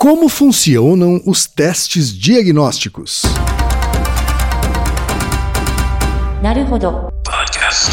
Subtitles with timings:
[0.00, 3.20] Como funcionam os testes diagnósticos?
[7.22, 7.90] Podcast.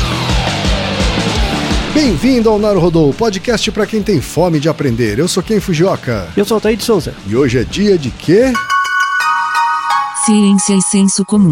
[1.94, 5.20] Bem-vindo ao Naruhodo podcast para quem tem fome de aprender.
[5.20, 6.30] Eu sou Ken Fujioka.
[6.38, 7.14] Eu sou o de Souza.
[7.28, 8.54] E hoje é dia de quê?
[10.26, 11.52] Ciência e senso comum.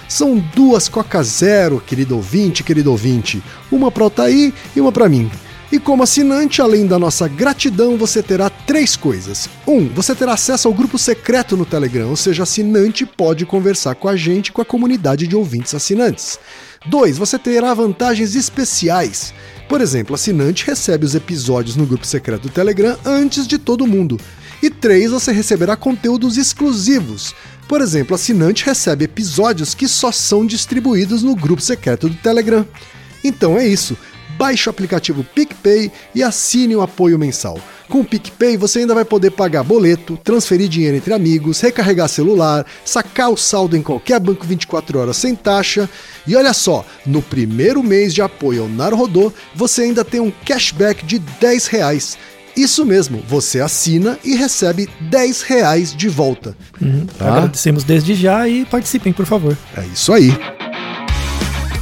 [0.11, 3.41] São duas Coca Zero, querido ouvinte, querido ouvinte.
[3.71, 5.31] Uma para Altair e uma para mim.
[5.71, 9.47] E como assinante, além da nossa gratidão, você terá três coisas.
[9.65, 14.09] Um, você terá acesso ao grupo secreto no Telegram, ou seja, assinante pode conversar com
[14.09, 16.37] a gente com a comunidade de ouvintes assinantes.
[16.85, 19.33] Dois, você terá vantagens especiais.
[19.69, 24.19] Por exemplo, assinante recebe os episódios no grupo secreto do Telegram antes de todo mundo.
[24.61, 27.33] E três, você receberá conteúdos exclusivos.
[27.71, 32.67] Por exemplo, assinante recebe episódios que só são distribuídos no grupo secreto do Telegram.
[33.23, 33.95] Então é isso.
[34.37, 37.57] Baixe o aplicativo PicPay e assine o apoio mensal.
[37.87, 42.65] Com o PicPay você ainda vai poder pagar boleto, transferir dinheiro entre amigos, recarregar celular,
[42.83, 45.89] sacar o saldo em qualquer banco 24 horas sem taxa.
[46.27, 51.05] E olha só, no primeiro mês de apoio ao Naruhodô, você ainda tem um cashback
[51.05, 52.17] de 10 reais.
[52.55, 56.55] Isso mesmo, você assina e recebe 10 reais de volta.
[57.17, 57.27] Tá?
[57.27, 59.57] Agradecemos desde já e participem, por favor.
[59.75, 60.37] É isso aí.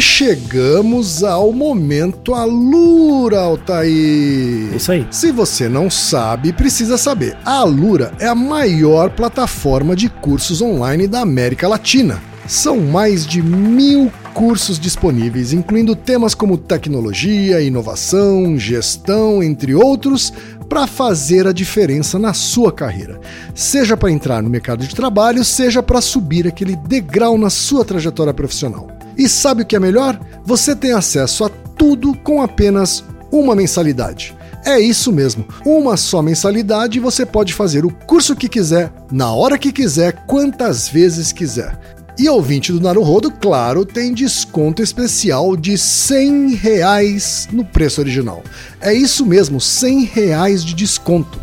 [0.01, 4.75] E chegamos ao momento Alura, Altair.
[4.75, 5.07] Isso aí.
[5.11, 7.37] Se você não sabe, precisa saber.
[7.45, 12.19] A Alura é a maior plataforma de cursos online da América Latina.
[12.47, 20.33] São mais de mil cursos disponíveis, incluindo temas como tecnologia, inovação, gestão, entre outros,
[20.67, 23.21] para fazer a diferença na sua carreira.
[23.55, 28.33] Seja para entrar no mercado de trabalho, seja para subir aquele degrau na sua trajetória
[28.33, 28.89] profissional.
[29.21, 30.19] E sabe o que é melhor?
[30.47, 34.35] Você tem acesso a tudo com apenas uma mensalidade.
[34.65, 39.31] É isso mesmo, uma só mensalidade e você pode fazer o curso que quiser, na
[39.31, 41.79] hora que quiser, quantas vezes quiser.
[42.19, 48.43] E ouvinte do Naruhodo, claro, tem desconto especial de 100 reais no preço original.
[48.81, 51.39] É isso mesmo, 100 reais de desconto.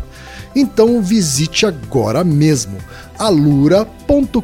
[0.52, 2.76] Então visite agora mesmo
[3.18, 4.42] alura.com.br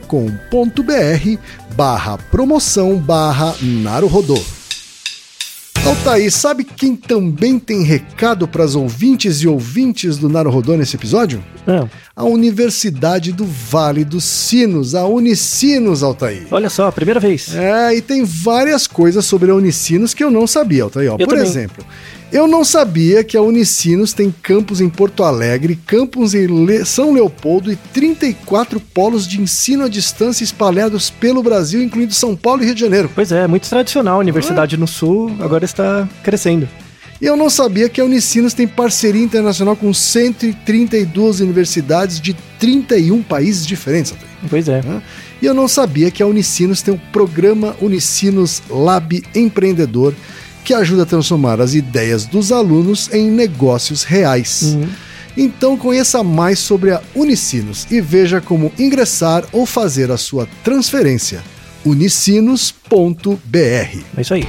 [1.76, 4.40] barra promoção barra Naruhodô.
[5.86, 11.44] Altair, sabe quem também tem recado para os ouvintes e ouvintes do Naruhodô nesse episódio?
[11.66, 11.86] Ah,
[12.16, 16.46] A Universidade do Vale dos Sinos, a Unicinos, Altair.
[16.50, 17.54] olha só, primeira vez.
[17.54, 21.10] É, e tem várias coisas sobre a Unicinos que eu não sabia, Altair.
[21.12, 21.16] ó.
[21.18, 21.42] Eu Por também.
[21.44, 21.84] exemplo,
[22.32, 27.12] eu não sabia que a Unicinos tem campus em Porto Alegre, campus em Le- São
[27.12, 32.66] Leopoldo e 34 polos de ensino à distância espalhados pelo Brasil, incluindo São Paulo e
[32.66, 33.10] Rio de Janeiro.
[33.14, 34.16] Pois é, muito tradicional.
[34.16, 36.68] A Universidade no Sul agora está crescendo.
[37.20, 43.22] E eu não sabia que a Unicinos tem parceria internacional com 132 universidades de 31
[43.22, 44.12] países diferentes.
[44.50, 44.82] Pois é.
[45.40, 50.12] E eu não sabia que a Unicinos tem o programa Unicinos Lab Empreendedor,
[50.64, 54.62] que ajuda a transformar as ideias dos alunos em negócios reais.
[54.62, 54.88] Uhum.
[55.36, 61.42] Então conheça mais sobre a Unicinos e veja como ingressar ou fazer a sua transferência.
[61.84, 63.38] unicinos.br.
[64.16, 64.48] É isso aí.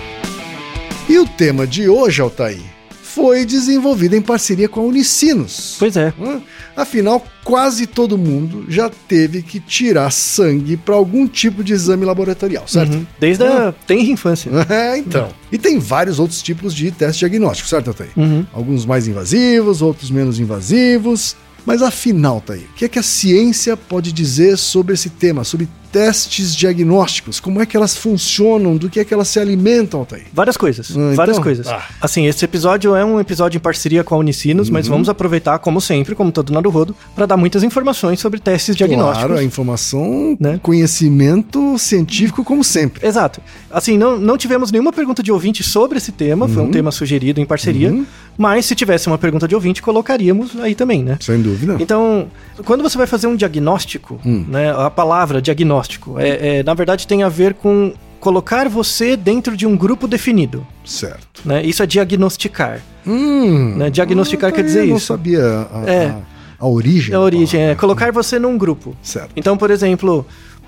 [1.10, 2.75] E o tema de hoje, Altair,
[3.16, 5.78] foi desenvolvido em parceria com a Unicinos.
[5.80, 6.14] Pois é.
[6.22, 6.42] Hã?
[6.76, 12.68] Afinal, quase todo mundo já teve que tirar sangue para algum tipo de exame laboratorial,
[12.68, 12.96] certo?
[12.96, 13.08] Uhum.
[13.18, 14.52] Desde a tenra infância.
[14.68, 15.30] É, então.
[15.52, 18.10] E tem vários outros tipos de teste diagnóstico, certo, Altair?
[18.18, 18.46] Uhum.
[18.52, 21.36] Alguns mais invasivos, outros menos invasivos.
[21.66, 25.70] Mas afinal, Altair, o que é que a ciência pode dizer sobre esse tema, sobre
[25.96, 27.40] testes diagnósticos?
[27.40, 28.76] Como é que elas funcionam?
[28.76, 30.24] Do que é que elas se alimentam, Altair?
[30.34, 31.44] Várias coisas, Ah, várias então?
[31.44, 31.68] coisas.
[31.68, 31.86] Ah.
[32.02, 34.74] Assim, esse episódio é um episódio em parceria com a Unicinos, Uhum.
[34.74, 39.26] mas vamos aproveitar, como sempre, como todo Naruhodo, para dar muitas informações sobre testes diagnósticos.
[39.26, 40.60] Claro, a informação, Né?
[40.62, 43.08] conhecimento científico como sempre.
[43.08, 43.40] Exato.
[43.72, 47.40] Assim, não, não tivemos nenhuma pergunta de ouvinte sobre esse tema, foi um tema sugerido
[47.40, 48.06] em parceria, Uhum.
[48.38, 51.18] mas se tivesse uma pergunta de ouvinte, colocaríamos aí também, né?
[51.22, 51.78] Sem dúvida.
[51.80, 52.28] Então,
[52.66, 54.44] quando você vai fazer um diagnóstico, Hum.
[54.50, 55.85] né, a palavra diagnóstico,
[56.18, 60.66] é, é, na verdade tem a ver com colocar você dentro de um grupo definido.
[60.84, 61.42] Certo.
[61.46, 61.64] Né?
[61.64, 62.82] Isso é diagnosticar.
[63.06, 65.06] Hum, Né, diagnosticar quer dizer eu não isso.
[65.08, 65.42] sabia
[65.72, 66.06] a, É.
[66.08, 66.18] a,
[66.60, 67.14] a origem.
[67.14, 68.96] A origem é colocar você num grupo.
[69.02, 69.30] Certo.
[69.36, 70.26] Então, por exemplo,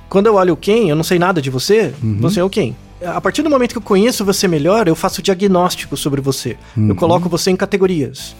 [0.07, 2.17] quando eu olho quem, eu não sei nada de você, Uhum.
[2.21, 2.75] você é o quem.
[3.03, 6.57] A partir do momento que eu conheço você melhor, eu faço diagnóstico sobre você.
[6.75, 6.89] Uhum.
[6.89, 8.35] Eu coloco você em categorias.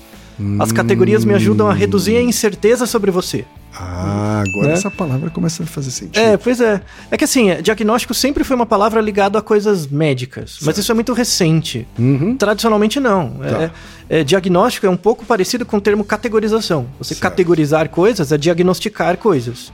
[0.59, 3.43] As categorias me ajudam a reduzir a incerteza sobre você.
[3.79, 4.73] Ah, agora Né?
[4.73, 6.17] essa palavra começa a fazer sentido.
[6.23, 6.81] É, pois é.
[7.11, 10.91] É que assim, é, diagnóstico sempre foi uma palavra ligada a coisas médicas, mas isso
[10.91, 11.87] é muito recente.
[11.97, 12.35] Uhum.
[12.37, 13.39] Tradicionalmente não.
[13.43, 13.71] É- Tá.
[14.09, 16.87] é, diagnóstico é um pouco parecido com o termo categorização.
[16.97, 17.21] Você Certo.
[17.21, 19.71] categorizar coisas é diagnosticar coisas.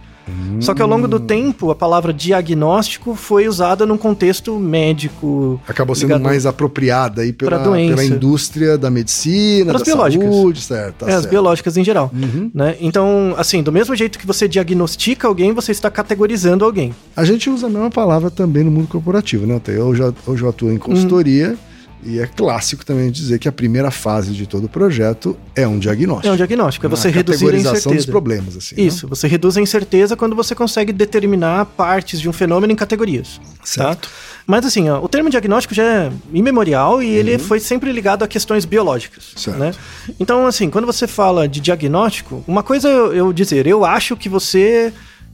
[0.60, 5.60] Só que ao longo do tempo, a palavra diagnóstico foi usada num contexto médico.
[5.68, 10.30] Acabou sendo mais apropriada aí pela, pela indústria da medicina, da biológicas.
[10.30, 10.96] saúde, certo.
[11.00, 11.32] tá é, as certo.
[11.32, 12.12] biológicas em geral.
[12.14, 12.50] Uhum.
[12.54, 12.76] Né?
[12.80, 16.96] Então, assim, do mesmo jeito que você diagnostica alguém, você está categorizando alguém.
[17.16, 19.60] A gente usa a mesma palavra também no mundo corporativo, né?
[19.68, 21.58] Eu já, eu já atuo em consultoria
[22.06, 25.80] e é clássico também dizer que a primeira fase de todo o projeto é um
[25.80, 26.28] diagnóstico.
[26.28, 28.08] É um diagnóstico, é você a reduzir a categorização dos incerteza.
[28.12, 28.76] problemas, assim.
[28.76, 28.82] né?
[28.84, 33.40] Isso, você reduz a incerteza quando você consegue determinar partes de um fenômeno em categorias.
[33.64, 34.08] Certo.
[34.08, 34.16] Tá?
[34.46, 37.12] Mas assim, ó, o termo diagnóstico já é imemorial e Uhum.
[37.14, 39.32] ele foi sempre ligado a questões biológicas.
[39.38, 39.58] Certo.
[39.58, 39.72] Né?
[40.20, 44.18] Então, assim, quando você fala de diagnóstico, uma coisa é eu, eu dizer, eu acho
[44.18, 44.92] que você,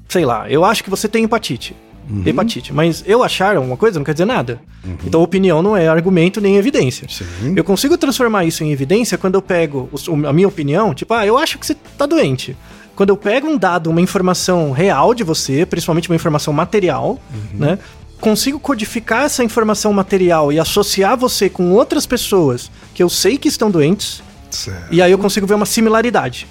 [0.08, 1.76] sei lá, eu acho que você tem hepatite.
[2.10, 2.24] Uhum.
[2.26, 2.74] Hepatite.
[2.74, 4.60] Mas eu achar uma coisa não quer dizer nada.
[5.06, 7.08] Então, opinião não é argumento nem evidência.
[7.10, 7.54] Sim.
[7.56, 9.90] Eu consigo transformar isso em evidência quando eu pego
[10.28, 12.56] a minha opinião, tipo, ah, eu acho que você tá doente.
[12.96, 17.20] Quando eu pego um dado, uma informação real de você, principalmente uma informação material,
[17.54, 17.78] né?
[18.20, 23.48] Consigo codificar essa informação material e associar você com outras pessoas que eu sei que
[23.48, 24.22] estão doentes,
[24.52, 24.88] Certo.
[24.94, 26.46] e aí eu consigo ver uma similaridade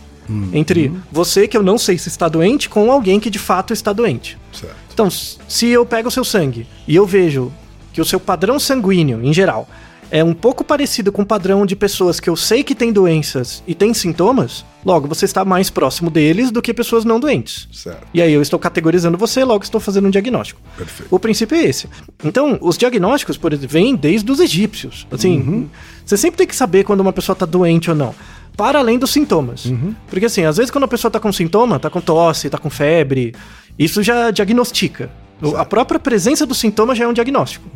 [0.52, 3.93] entre você, que eu não sei se está doente, com alguém que de fato está
[3.93, 4.38] doente.
[4.52, 4.76] certo.
[4.99, 7.53] Então, se eu pego o seu sangue e eu vejo
[7.93, 9.69] que o seu padrão sanguíneo, em geral,
[10.11, 13.62] é um pouco parecido com o padrão de pessoas que eu sei que têm doenças
[13.65, 17.69] e têm sintomas, logo você está mais próximo deles do que pessoas não doentes.
[17.73, 18.09] Certo.
[18.12, 20.61] E aí eu estou categorizando você, logo estou fazendo um diagnóstico.
[20.77, 21.15] Perfeito.
[21.15, 21.89] O princípio é esse.
[22.25, 25.06] Então, os diagnósticos, por exemplo, vêm desde os egípcios.
[25.12, 25.71] Assim,
[26.05, 28.12] você sempre tem que saber quando uma pessoa está doente ou não.
[28.56, 29.73] Para além dos sintomas.
[30.11, 32.69] Porque assim, às vezes quando a pessoa tá com sintoma, tá com tosse, tá com
[32.69, 33.33] febre,
[33.78, 35.10] isso já diagnostica.
[35.56, 37.68] A própria presença do sintoma já é um diagnóstico.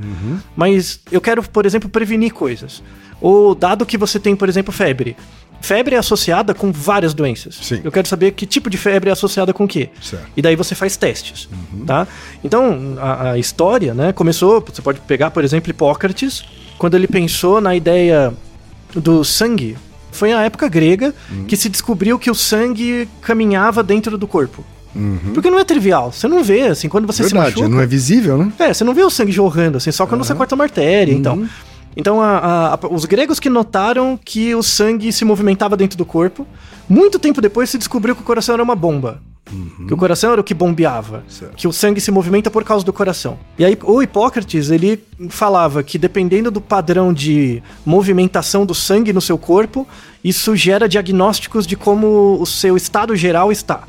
[0.56, 2.82] Mas eu quero, por exemplo, prevenir coisas.
[3.20, 5.16] Ou dado que você tem, por exemplo, febre.
[5.60, 7.54] Febre é associada com várias doenças.
[7.62, 7.80] Sim.
[7.84, 9.90] Eu quero saber que tipo de febre é associada com o quê.
[10.02, 10.26] Certo.
[10.36, 11.48] E daí você faz testes,
[11.86, 12.08] tá?
[12.42, 16.44] Então, a, a história, né, começou, você pode pegar, por exemplo, Hipócrates,
[16.78, 18.34] quando ele pensou na ideia
[18.92, 19.78] do sangue.
[20.10, 21.14] Foi na época grega
[21.46, 24.64] que se descobriu que o sangue caminhava dentro do corpo.
[25.32, 27.68] Porque não é trivial, você não vê, assim, quando você se Verdade, machuca...
[27.68, 28.52] não é visível, né?
[28.58, 31.48] É, você não vê o sangue jorrando, assim, só quando você corta uma artéria, então.
[31.96, 36.04] Então, a- a- a- os gregos que notaram que o sangue se movimentava dentro do
[36.06, 36.46] corpo,
[36.88, 39.20] muito tempo depois se descobriu que o coração era uma bomba.
[39.86, 41.24] Que o coração era o que bombeava.
[41.28, 41.54] Certo.
[41.56, 43.38] Que o sangue se movimenta por causa do coração.
[43.58, 49.20] E aí, o Hipócrates, ele falava que dependendo do padrão de movimentação do sangue no
[49.20, 49.86] seu corpo,
[50.24, 53.82] isso gera diagnósticos de como o seu estado geral está.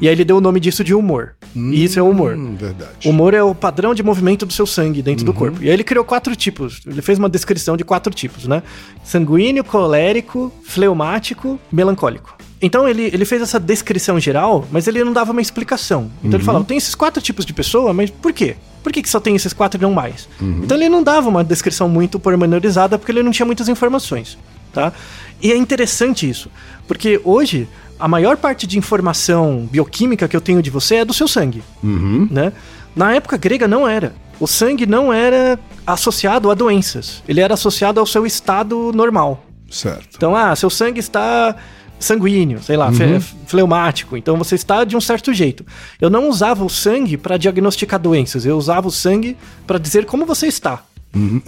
[0.00, 1.34] E aí ele deu o nome disso de humor.
[1.54, 2.34] E isso é humor.
[2.34, 3.06] Hum, verdade.
[3.06, 5.62] O humor é o padrão de movimento do seu sangue dentro do corpo.
[5.62, 6.80] E aí ele criou quatro tipos.
[6.86, 8.62] Ele fez uma descrição de quatro tipos, né?
[9.04, 12.36] Sanguíneo, colérico, fleumático, melancólico.
[12.60, 16.10] Então ele, ele fez essa descrição geral, mas ele não dava uma explicação.
[16.22, 18.56] Então ele falava, tem esses quatro tipos de pessoa, mas por quê?
[18.84, 20.28] Por que, que só tem esses quatro e não mais?
[20.40, 24.38] Então ele não dava uma descrição muito pormenorizada porque ele não tinha muitas informações.
[24.72, 24.92] Tá?
[25.40, 26.50] E é interessante isso,
[26.86, 31.12] porque hoje a maior parte de informação bioquímica que eu tenho de você é do
[31.14, 32.26] seu sangue, Uhum.
[32.30, 32.52] né?
[32.96, 34.14] Na época grega não era.
[34.40, 37.22] O sangue não era associado a doenças.
[37.28, 39.44] Ele era associado ao seu estado normal.
[39.70, 40.16] Certo.
[40.16, 41.54] Então, ah, seu sangue está
[41.98, 44.16] sanguíneo, sei lá, fe- fleumático.
[44.16, 45.64] Então você está de um certo jeito.
[46.00, 48.44] Eu não usava o sangue para diagnosticar doenças.
[48.44, 49.36] Eu usava o sangue
[49.66, 50.82] para dizer como você está.
[51.14, 51.42] Uhum.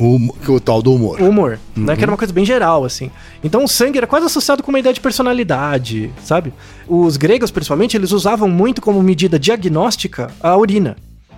[0.46, 1.20] O, o tal do humor.
[1.20, 1.96] O humor, né?
[1.96, 3.10] Que era uma coisa bem geral, assim.
[3.42, 6.52] Então o sangue era quase associado com uma ideia de personalidade, sabe?
[6.86, 10.96] Os gregos, principalmente, eles usavam muito como medida diagnóstica a urina.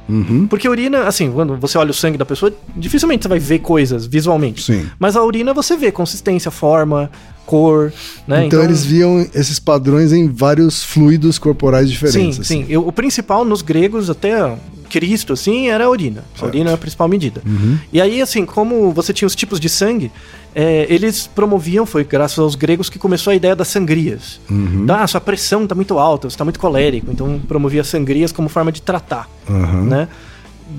[0.09, 0.47] Uhum.
[0.47, 3.59] Porque a urina, assim, quando você olha o sangue da pessoa, dificilmente você vai ver
[3.61, 4.63] coisas visualmente.
[4.63, 4.87] Sim.
[4.99, 7.11] Mas a urina você vê consistência, forma,
[7.45, 7.93] cor,
[8.27, 8.47] né?
[8.47, 12.41] Então, eles viam esses padrões em vários fluidos corporais Sim, diferentes.
[12.41, 12.65] assim.
[12.65, 12.67] sim.
[12.69, 14.57] Eu- o principal nos gregos, até
[14.87, 16.25] Cristo, assim, era a urina.
[16.41, 17.43] A urina é a principal medida.
[17.45, 17.79] Uhum.
[17.93, 20.11] E aí, assim, como você tinha os tipos de sangue,
[20.55, 24.41] é, eles promoviam, foi graças aos gregos que começou a ideia das sangrias.
[24.51, 24.83] Uhum.
[24.85, 27.11] Então, ah, sua pressão tá muito alta, você tá muito colérico.
[27.11, 29.83] Então, promovia sangrias como forma de tratar, Aham.
[29.83, 30.09] né?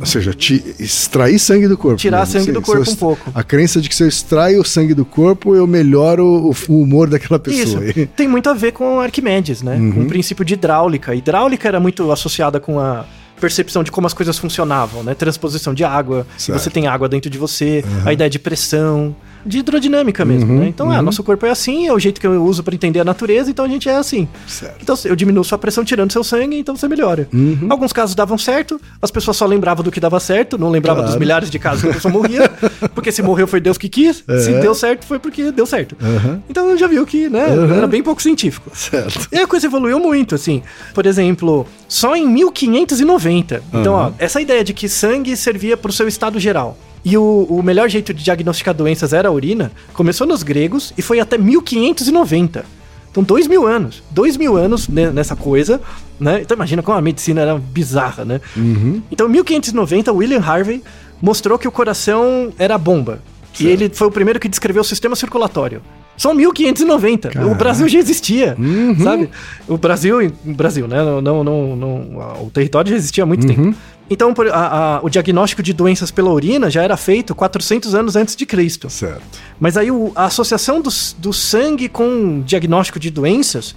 [0.01, 0.35] Ou seja,
[0.79, 1.95] extrair sangue do corpo.
[1.97, 2.39] Tirar mesmo.
[2.41, 3.31] sangue do corpo eu- um pouco.
[3.33, 6.81] A crença de que se eu extraio o sangue do corpo, eu melhoro o, o
[6.81, 7.85] humor daquela pessoa.
[7.85, 8.05] Isso.
[8.15, 9.77] Tem muito a ver com Arquimedes, né?
[9.77, 9.91] Uhum.
[9.93, 11.15] Com o princípio de hidráulica.
[11.15, 13.05] Hidráulica era muito associada com a
[13.39, 15.13] percepção de como as coisas funcionavam, né?
[15.13, 19.15] Transposição de água, se você tem água dentro de você, a ideia de pressão,
[19.47, 20.67] de hidrodinâmica mesmo, Uhum, né?
[20.67, 23.03] Então, ah, nosso corpo é assim, é o jeito que eu uso para entender a
[23.05, 24.27] natureza, então a gente é assim.
[24.47, 24.77] Certo.
[24.81, 27.27] Então eu diminuo sua pressão tirando seu sangue, então você melhora.
[27.33, 27.67] Uhum.
[27.69, 31.11] Alguns casos davam certo, as pessoas só lembravam do que dava certo, não lembravam Claro.
[31.13, 32.49] dos milhares de casos que a pessoa morria,
[32.93, 34.59] porque se morreu foi Deus que quis, se É.
[34.59, 35.95] deu certo foi porque deu certo.
[36.01, 36.41] Aham.
[36.49, 37.73] Então já viu que, né, Uhum.
[37.73, 38.69] era bem pouco científico.
[38.73, 39.27] Certo.
[39.31, 40.61] E a coisa evoluiu muito, assim.
[40.93, 43.61] Por exemplo, só em 1590.
[43.73, 46.77] Então, ó, essa ideia de que sangue servia para o seu estado geral.
[47.05, 51.01] E o, o melhor jeito de diagnosticar doenças era a urina, começou nos gregos e
[51.01, 52.65] foi até 1590.
[53.11, 54.03] Então, dois mil anos.
[54.11, 55.81] Dois mil anos nessa coisa,
[56.19, 56.41] né?
[56.41, 58.41] Então, imagina como a medicina era bizarra, né?
[58.55, 59.01] Uhum.
[59.11, 60.83] Então, em 1590, William Harvey
[61.21, 63.19] mostrou que o coração era bomba.
[63.55, 63.69] E Certo.
[63.71, 65.81] ele foi o primeiro que descreveu o sistema circulatório.
[66.15, 67.29] Só 1590.
[67.29, 67.51] Caraca.
[67.51, 68.95] O Brasil já existia, Uhum.
[68.99, 69.29] sabe?
[69.67, 70.97] O Brasil, o Brasil, né?
[71.21, 73.55] Não, não, não, o território já existia há muito Uhum.
[73.71, 73.77] tempo.
[74.09, 78.35] Então, a- a- o diagnóstico de doenças pela urina já era feito 400 anos antes
[78.35, 78.89] de Cristo.
[78.89, 79.21] Certo.
[79.59, 83.75] Mas aí o- a associação do, do sangue com diagnóstico de doenças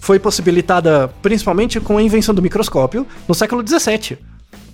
[0.00, 4.18] foi possibilitada principalmente com a invenção do microscópio no século XVII.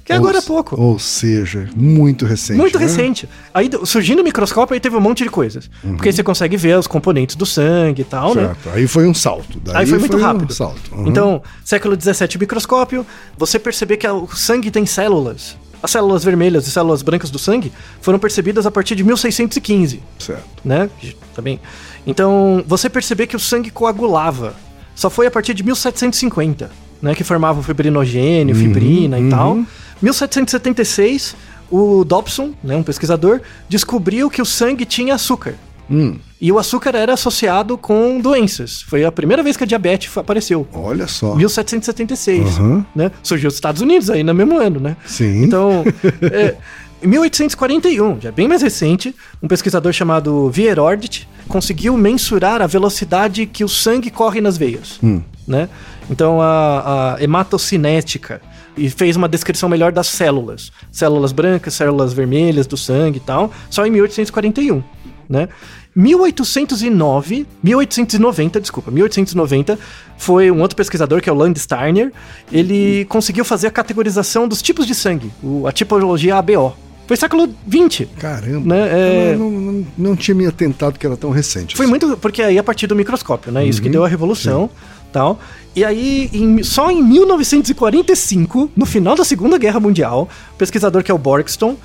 [0.07, 0.81] Que Ou agora é pouco.
[0.81, 2.57] Ou seja, muito recente.
[2.57, 2.85] Muito né?
[2.85, 3.29] recente.
[3.53, 5.69] Aí do- surgindo o microscópio, aí teve um monte de coisas.
[5.83, 8.43] Porque aí você consegue ver os componentes do sangue e tal, né?
[8.43, 8.49] Uhum.
[8.55, 8.71] Certo.
[8.73, 9.61] Aí foi um salto.
[9.65, 10.55] Daí Aí foi muito um rápido.
[10.55, 10.95] salto.
[10.95, 11.09] Uhum.
[11.09, 13.05] Então, século XVII, microscópio,
[13.37, 15.57] você perceber que o sangue tem células.
[15.83, 20.43] As células vermelhas e células brancas do sangue foram percebidas a partir de 1615 Certo.
[20.65, 20.89] né?
[21.35, 21.61] Também.
[22.07, 24.55] Então, você perceber que o sangue coagulava.
[24.95, 26.71] Só foi a partir de 1750,
[27.03, 27.15] né?
[27.15, 29.59] Que formava o fibrinogênio, fibrina e tal.
[30.03, 31.35] 1776,
[31.71, 35.55] o Dobson, né, um pesquisador, descobriu que o sangue tinha açúcar.
[35.91, 38.83] Hum, E o açúcar era associado com doenças.
[38.83, 40.67] Foi a primeira vez que a diabetes apareceu.
[40.73, 41.35] olha só.
[41.35, 42.85] 1776, Aham.
[42.95, 43.11] né?
[43.23, 44.97] Surgiu os Estados Unidos aí no mesmo ano, né?
[45.07, 45.45] Sim.
[45.45, 45.85] Então,
[46.23, 46.57] é,
[47.03, 53.63] em 1841, já bem mais recente, um pesquisador chamado Vierordt conseguiu mensurar a velocidade que
[53.65, 55.23] o sangue corre nas veias, Hum.
[55.47, 55.69] né?
[56.11, 58.43] Então, a, a hematocinética
[58.77, 63.51] e fez uma descrição melhor das células, células brancas, células vermelhas do sangue e tal,
[63.71, 64.83] só em 1841,
[65.29, 65.49] né?
[65.95, 69.79] 1809, 1890, desculpa, 1890,
[70.19, 72.13] foi um outro pesquisador que é o Landsteiner,
[72.53, 75.33] ele conseguiu fazer a categorização dos tipos de sangue,
[75.67, 76.77] a tipologia ABO.
[77.07, 78.07] Foi século 20.
[78.19, 78.75] Caramba.
[78.75, 81.77] Né, é- Eu não, não, não tinha me atentado que era tão recente.
[81.77, 81.91] Foi assim.
[81.91, 83.65] muito porque aí a partir do microscópio, né?
[83.67, 84.69] Isso que Uhum, deu a revolução,
[85.13, 85.39] tal.
[85.75, 91.11] E aí em- só em 1945, no final da Segunda Guerra Mundial, o pesquisador que
[91.11, 91.77] é o Borgston,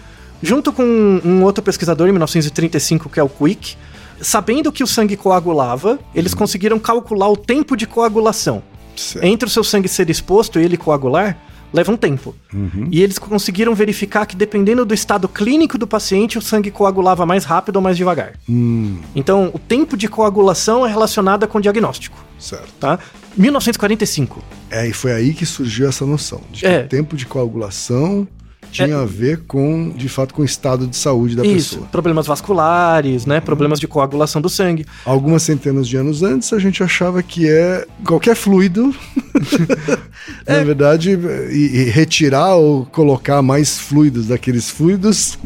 [0.41, 3.75] junto com um outro pesquisador em 1935 que é o Quick,
[4.21, 8.63] sabendo que o sangue coagulava, eles conseguiram calcular o tempo de coagulação.
[8.95, 9.23] Certo.
[9.25, 11.37] Entre o seu sangue ser exposto e ele coagular,
[11.73, 12.35] leva um tempo.
[12.53, 12.87] Uhum.
[12.91, 17.45] E eles conseguiram verificar que dependendo do estado clínico do paciente, o sangue coagulava mais
[17.45, 18.33] rápido ou mais devagar.
[18.49, 22.71] Hum, Então, o tempo de coagulação é relacionado com o diagnóstico, certo.
[22.79, 22.99] tá?
[23.37, 24.43] 1945.
[24.69, 26.81] É, e foi aí que surgiu essa noção de que É.
[26.83, 28.27] o tempo de coagulação
[28.71, 31.87] Tinha a ver com, de fato, com o estado de saúde da Isso, pessoa.
[31.91, 33.39] problemas vasculares, né?
[33.39, 34.85] Problemas de coagulação do sangue.
[35.05, 38.93] Algumas centenas de anos antes, a gente achava que é qualquer fluido,
[40.45, 40.57] É.
[40.57, 41.11] na verdade,
[41.51, 45.37] e, e retirar ou colocar mais fluidos daqueles fluidos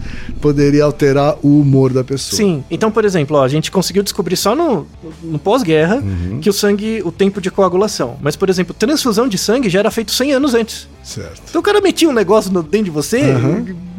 [0.41, 2.38] poderia alterar o humor da pessoa.
[2.38, 2.63] Sim.
[2.70, 4.86] Então, por exemplo, ó, a gente conseguiu descobrir só no,
[5.24, 6.39] no pós-guerra Uhum.
[6.41, 8.17] que o sangue, o tempo de coagulação.
[8.22, 10.88] Mas, por exemplo, transfusão de sangue já era feito 100 anos antes.
[11.05, 11.43] Certo.
[11.47, 13.21] Então o cara metia um negócio no, dentro de você,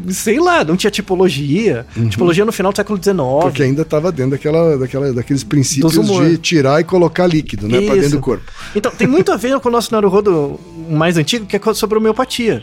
[0.08, 1.86] sei lá, não tinha tipologia.
[2.10, 3.16] Tipologia no final do século XIX.
[3.20, 3.40] Uhum.
[3.42, 7.94] Porque ainda estava dentro daquela, daquela, daqueles princípios de tirar e colocar líquido, né, para
[7.94, 8.16] dentro Isso.
[8.16, 8.44] do corpo.
[8.74, 10.58] Então, tem muito a ver com o nosso Naruhodo
[10.90, 12.62] mais antigo, que é sobre homeopatia.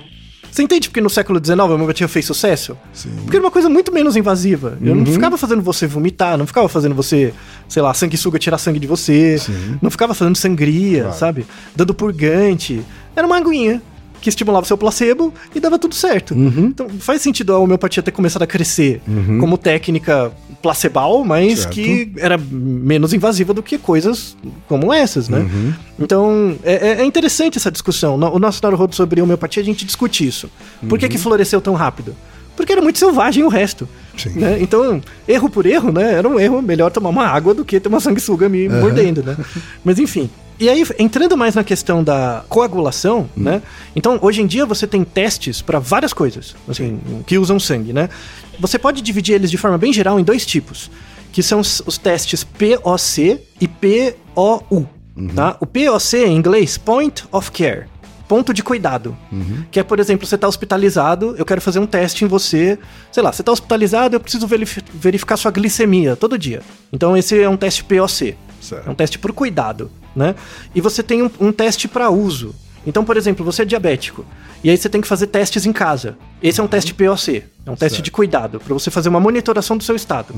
[0.52, 2.78] Você entende porque no século XIX a homeopatia fez sucesso?
[2.94, 3.10] Sim.
[3.24, 4.78] Porque era uma coisa muito menos invasiva.
[4.82, 5.00] Eu Uhum.
[5.04, 7.34] não ficava fazendo você vomitar, não ficava fazendo você,
[7.68, 9.78] sei lá, sanguessuga tirar sangue de você, Sim.
[9.82, 11.18] não ficava fazendo sangria, Claro.
[11.18, 11.46] sabe?
[11.76, 12.82] Dando purgante.
[13.16, 13.82] Era uma aguinha
[14.24, 16.34] que estimulava o seu placebo e dava tudo certo.
[16.34, 16.68] Uhum.
[16.68, 19.02] Então faz sentido a homeopatia ter começado a crescer
[19.38, 21.74] como técnica placebal, mas Certo.
[21.74, 24.38] que era menos invasiva do que coisas
[24.70, 25.40] como essas, né?
[25.40, 25.74] Uhum.
[26.00, 28.16] Então, é, é- é interessante essa discussão.
[28.16, 30.50] O nosso Naruhodo sobre homeopatia, a gente discute isso.
[30.88, 32.16] Por que, que floresceu tão rápido?
[32.56, 33.90] Porque era muito selvagem o resto.
[34.36, 34.60] Né?
[34.62, 36.14] Então, erro por erro, né?
[36.14, 39.36] Era um erro melhor tomar uma água do que ter uma sanguessuga me mordendo, né?
[39.84, 40.30] Mas enfim.
[40.60, 43.62] E aí, entrando mais na questão da coagulação, né?
[43.96, 48.10] Então, hoje em dia você tem testes para várias coisas, assim, que usam sangue, né?
[48.60, 50.92] Você pode dividir eles de forma bem geral em dois tipos,
[51.32, 54.88] que são os, testes POC e POU,
[55.36, 55.58] tá?
[55.60, 57.86] O POC em inglês, Point of Care,
[58.28, 59.18] ponto de cuidado.
[59.72, 62.78] Que é, por exemplo, você está hospitalizado, eu quero fazer um teste em você.
[63.12, 66.62] Sei lá, você está hospitalizado, eu preciso verif- verificar sua glicemia todo dia.
[66.92, 68.36] Então, esse é um teste POC.
[68.62, 68.88] Certo.
[68.88, 70.36] É um teste por cuidado, né?
[70.74, 72.54] E você tem um, um teste para uso.
[72.86, 74.26] Então, por exemplo, você é diabético.
[74.64, 76.18] E aí você tem que fazer testes em casa.
[76.42, 77.44] Esse é um teste POC.
[77.66, 78.06] É um teste Certo.
[78.06, 80.34] de cuidado, para você fazer uma monitoração do seu estado.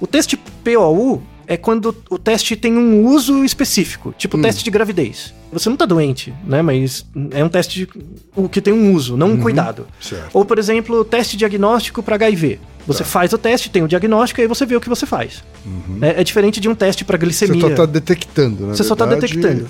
[0.00, 5.34] O teste POU é quando o teste tem um uso específico, tipo teste de gravidez.
[5.52, 6.62] Você não tá doente, né?
[6.62, 7.88] Mas é um teste
[8.34, 9.86] o que tem um uso, não um cuidado.
[10.00, 10.30] Certo.
[10.32, 12.58] Ou, por exemplo, o teste diagnóstico para HIV.
[12.86, 15.42] Você faz o teste, tem o diagnóstico, e aí você vê o que você faz.
[16.00, 17.60] É, é diferente de um teste para Você glicemia.
[17.60, 18.74] só está detectando, né?
[18.74, 19.66] Você só tá detectando.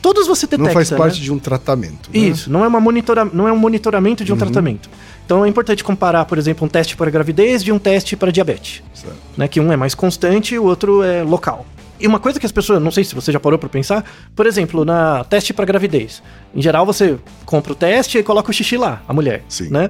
[0.00, 0.64] Todos você detecta.
[0.64, 0.96] Não faz né?
[0.96, 2.10] parte de um tratamento.
[2.12, 2.18] né?
[2.18, 3.24] Isso, não é, uma monitora...
[3.24, 4.88] não é um monitoramento de um tratamento.
[5.24, 8.82] Então é importante comparar, por exemplo, um teste para gravidez de um teste para diabetes.
[8.94, 9.16] Certo.
[9.36, 9.48] Né?
[9.48, 11.66] Que um é mais constante e o outro é local.
[11.98, 14.44] E uma coisa que as pessoas, não sei se você já parou para pensar, por
[14.44, 16.20] exemplo, na teste para gravidez.
[16.52, 19.44] Em geral, você compra o teste e coloca o xixi lá, a mulher.
[19.48, 19.68] Sim.
[19.70, 19.88] Né?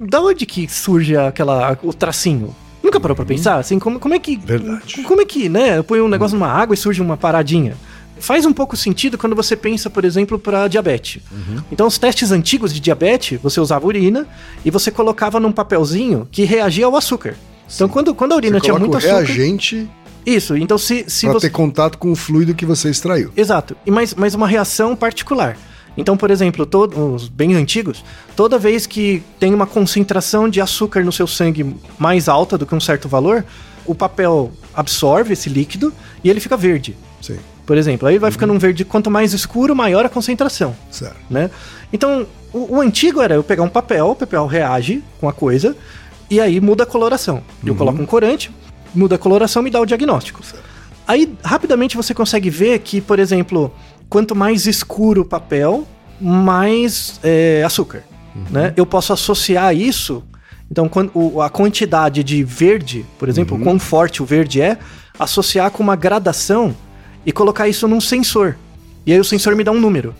[0.00, 2.56] Da onde que surge aquela, o tracinho?
[2.82, 3.56] Nunca parou pra pensar?
[3.58, 4.36] Assim, como, como é que.
[4.38, 5.02] Verdade.
[5.02, 5.76] Como é que, né?
[5.76, 7.76] Eu ponho um negócio numa água e surge uma paradinha.
[8.18, 11.22] Faz um pouco sentido quando você pensa, por exemplo, para diabetes.
[11.70, 14.26] Então, os testes antigos de diabetes, você usava urina
[14.64, 17.34] e você colocava num papelzinho que reagia ao açúcar.
[17.74, 19.20] Então, quando, quando a urina Você tinha muito açúcar.
[19.22, 19.88] reagente
[20.26, 21.48] Isso, então se, se para você.
[21.48, 23.30] ter contato com o fluido que você extraiu.
[23.36, 23.76] Exato.
[23.86, 25.56] E mais, mais uma reação particular.
[25.96, 28.04] Então, por exemplo, todos os bem antigos,
[28.36, 32.74] toda vez que tem uma concentração de açúcar no seu sangue mais alta do que
[32.74, 33.44] um certo valor,
[33.84, 36.96] o papel absorve esse líquido e ele fica verde.
[37.20, 41.16] Sim, Por exemplo, aí vai ficando um verde, quanto mais escuro, maior a concentração, certo.
[41.28, 41.50] né?
[41.92, 45.76] Então, o, o antigo era eu pegar um papel, o papel reage com a coisa,
[46.30, 47.42] e aí muda a coloração.
[47.64, 48.50] Eu coloco um corante,
[48.94, 50.40] muda a coloração e me dá o diagnóstico.
[51.06, 53.74] Aí, rapidamente você consegue ver que, por exemplo,
[54.10, 55.86] quanto mais escuro o papel,
[56.20, 58.02] mais é, açúcar.
[58.50, 58.72] Né?
[58.76, 60.22] Eu posso associar isso.
[60.70, 64.76] Então, quando, o- a quantidade de verde, por exemplo, o quão forte o verde é,
[65.18, 66.74] associar com uma gradação
[67.24, 68.56] e colocar isso num sensor.
[69.06, 70.14] E aí o sensor me dá um número.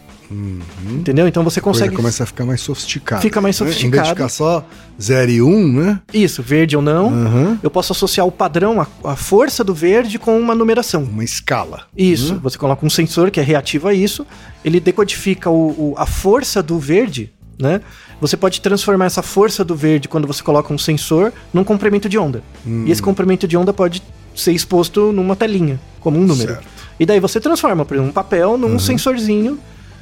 [0.89, 1.27] Entendeu?
[1.27, 1.95] Então você consegue.
[1.95, 3.21] começa a ficar mais sofisticada.
[3.21, 3.65] Fica mais né?
[3.65, 4.09] Em vez de sofisticado.
[4.11, 4.65] ficar só
[5.01, 6.01] 0 e 1, um, né?
[6.13, 7.09] Isso, verde ou não.
[7.09, 7.59] Aham.
[7.63, 11.03] Eu posso associar o padrão, a, a força do verde com uma numeração.
[11.03, 11.83] Uma escala.
[11.97, 14.27] Isso, você coloca um sensor que é reativo a isso,
[14.65, 17.81] ele decodifica o, o- a força do verde, né?
[18.21, 22.19] Você pode transformar essa força do verde quando você coloca um sensor num comprimento de
[22.19, 22.43] onda.
[22.67, 24.03] E esse comprimento de onda pode
[24.37, 26.53] ser exposto numa telinha, como um número.
[26.53, 26.67] Certo.
[27.01, 29.59] E daí você transforma, por exemplo, um papel num sensorzinho.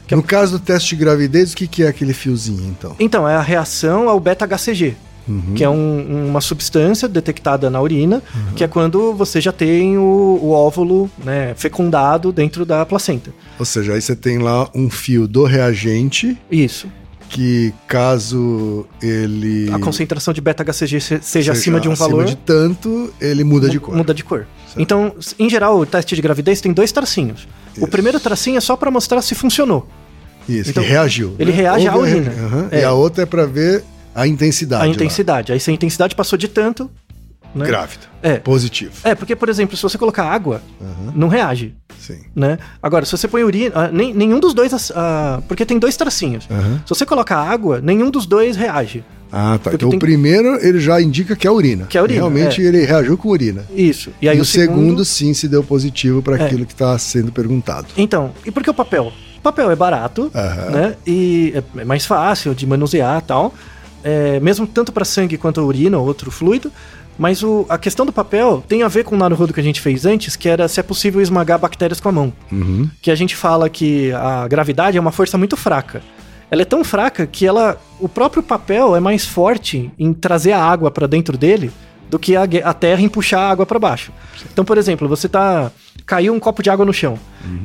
[0.09, 2.97] Que é- No caso do teste de gravidez, o que, que é aquele fiozinho, então?
[2.99, 4.97] Então, é a reação ao beta-HCG.
[5.55, 8.23] Que é um- uma substância detectada na urina,
[8.57, 10.01] que é quando você já tem o,
[10.42, 13.31] o óvulo né, fecundado dentro da placenta.
[13.59, 16.88] Ou seja, aí você tem lá um fio do reagente Isso.
[17.28, 22.36] Que caso ele a concentração de beta-HCG se- seja, acima de um acima valor, de
[22.36, 23.94] tanto, ele muda de cor.
[23.94, 24.46] muda de cor.
[24.76, 27.46] Então, s- em geral, o teste de gravidez tem dois tracinhos.
[27.76, 27.88] O Isso.
[27.88, 29.86] primeiro tracinho é só para mostrar se funcionou.
[30.48, 31.34] Isso, Então, que reagiu.
[31.38, 31.56] ele né?
[31.58, 32.30] reage à Houve a urina.
[32.30, 32.68] re- Aham.
[32.70, 32.80] É.
[32.80, 34.82] E a outra é para ver a intensidade.
[34.82, 34.92] a lá.
[34.92, 35.52] intensidade.
[35.52, 36.90] Aí se a intensidade passou de tanto.
[37.54, 37.64] Né?
[37.66, 38.02] Grávida.
[38.22, 38.34] É.
[38.38, 38.92] Positivo.
[39.02, 40.61] É, porque, por exemplo, se você colocar água,
[41.14, 41.74] não reage.
[41.98, 42.18] Sim.
[42.34, 42.58] Né?
[42.82, 43.72] Agora, se você põe urina.
[43.74, 44.92] ah, nem, nenhum dos dois.
[44.94, 46.46] ah, porque tem dois tracinhos.
[46.50, 46.80] Aham.
[46.84, 49.04] Se você colocar água, nenhum dos dois reage.
[49.32, 49.70] Ah, tá.
[49.70, 51.87] Porque Então tem- o primeiro ele já indica que é urina.
[51.87, 52.64] Que é urina, Realmente é.
[52.66, 53.64] ele reagiu com urina.
[53.74, 54.11] Isso.
[54.22, 56.46] E E, aí o segundo, sim, se deu positivo para É.
[56.46, 57.88] aquilo que está sendo perguntado.
[57.96, 59.12] Então, e por que o papel?
[59.38, 60.70] O papel é barato, Aham.
[60.70, 60.96] né?
[61.06, 63.54] E é mais fácil de manusear e tal.
[64.02, 66.70] É, mesmo tanto para sangue quanto urina ou outro fluido.
[67.18, 69.81] Mas o- a questão do papel tem a ver com o Naruhodo que a gente
[69.81, 72.33] fez antes, que era se é possível esmagar bactérias com a mão.
[72.52, 72.88] Uhum.
[73.02, 76.00] Que a gente fala que a gravidade é uma força muito fraca.
[76.50, 80.62] Ela é tão fraca que ela, o próprio papel é mais forte em trazer a
[80.62, 81.70] água para dentro dele
[82.09, 84.12] do que a, a terra em puxar a água para baixo.
[84.50, 85.70] Então, por exemplo, você tá
[86.07, 87.18] caiu um copo de água no chão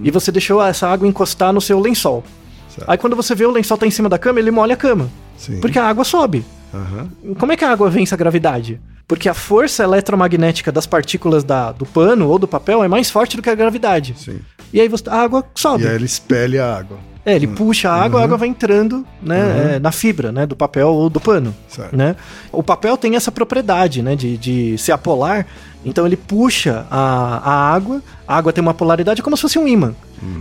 [0.03, 2.23] e você deixou essa água encostar no seu lençol.
[2.67, 2.89] Certo.
[2.89, 5.09] Aí quando você vê o lençol tá em cima da cama, ele molha a cama,
[5.37, 5.61] Sim.
[5.61, 6.43] porque a água sobe.
[6.73, 7.09] Aham.
[7.37, 8.79] Como é que a água vence a gravidade?
[9.07, 13.35] Porque a força eletromagnética das partículas da- do pano ou do papel é mais forte
[13.35, 14.15] do que a gravidade.
[14.17, 14.39] Sim.
[14.71, 15.83] E aí você- a água sobe.
[15.83, 16.97] E aí ele espelha a água.
[17.25, 20.57] É, ele puxa a água, a água vai entrando né, é, na fibra né, do
[20.57, 21.55] papel ou do pano.
[21.69, 21.95] Certo.
[21.95, 22.17] Né?
[22.51, 25.45] O papel tem essa propriedade né, de, de ser apolar,
[25.85, 29.65] então ele puxa a, a água, a água tem uma polaridade como se fosse um
[29.67, 29.95] ímã.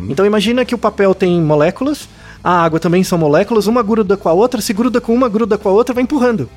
[0.09, 2.09] Então imagina que o papel tem moléculas,
[2.43, 5.57] a água também são moléculas, uma gruda com a outra, se gruda com uma, gruda
[5.57, 6.49] com a outra, vai empurrando.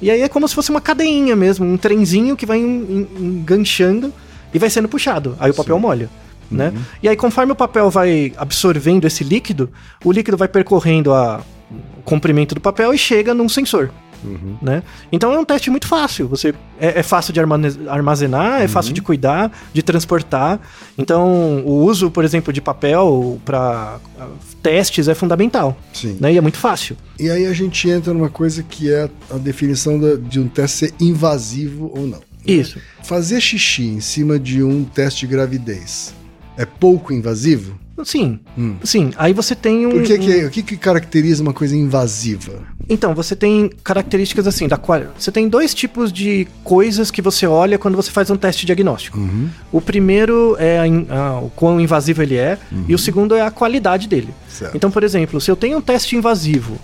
[0.00, 3.24] E aí é como se fosse uma cadeinha mesmo, um trenzinho que vai en- en-
[3.24, 4.12] enganchando
[4.52, 5.36] e vai sendo puxado.
[5.40, 6.08] Aí o papel molha.
[6.50, 6.72] Né?
[7.02, 9.70] E aí, conforme o papel vai absorvendo esse líquido,
[10.04, 11.40] o líquido vai percorrendo a-
[11.98, 13.90] o comprimento do papel e chega num sensor.
[14.62, 14.82] Né?
[15.12, 16.28] Então é um teste muito fácil.
[16.28, 17.40] Você é, é fácil de
[17.88, 20.60] armazenar, é fácil de cuidar, de transportar.
[20.96, 23.98] Então, o uso, por exemplo, de papel para
[24.62, 25.76] testes é fundamental.
[25.92, 26.16] Sim.
[26.20, 26.34] Né?
[26.34, 26.96] E é muito fácil.
[27.18, 30.94] E aí a gente entra numa coisa que é a definição de um teste ser
[31.00, 32.20] invasivo ou não.
[32.46, 32.78] Isso.
[33.02, 36.14] Fazer xixi em cima de um teste de gravidez
[36.56, 37.78] é pouco invasivo?
[38.04, 38.40] Sim.
[38.58, 38.74] Hum.
[38.82, 39.12] Sim.
[39.16, 39.90] Aí você tem um.
[39.90, 42.52] Por que, um- que, o que, que caracteriza uma coisa invasiva?
[42.88, 45.02] Então, você tem características assim, da qual.
[45.18, 49.18] Você tem dois tipos de coisas que você olha quando você faz um teste diagnóstico.
[49.18, 49.48] Uhum.
[49.72, 54.08] O primeiro é a o quão invasivo ele é, e o segundo é a qualidade
[54.08, 54.28] dele.
[54.48, 54.76] Certo.
[54.76, 56.78] Então, por exemplo, se eu tenho um teste invasivo,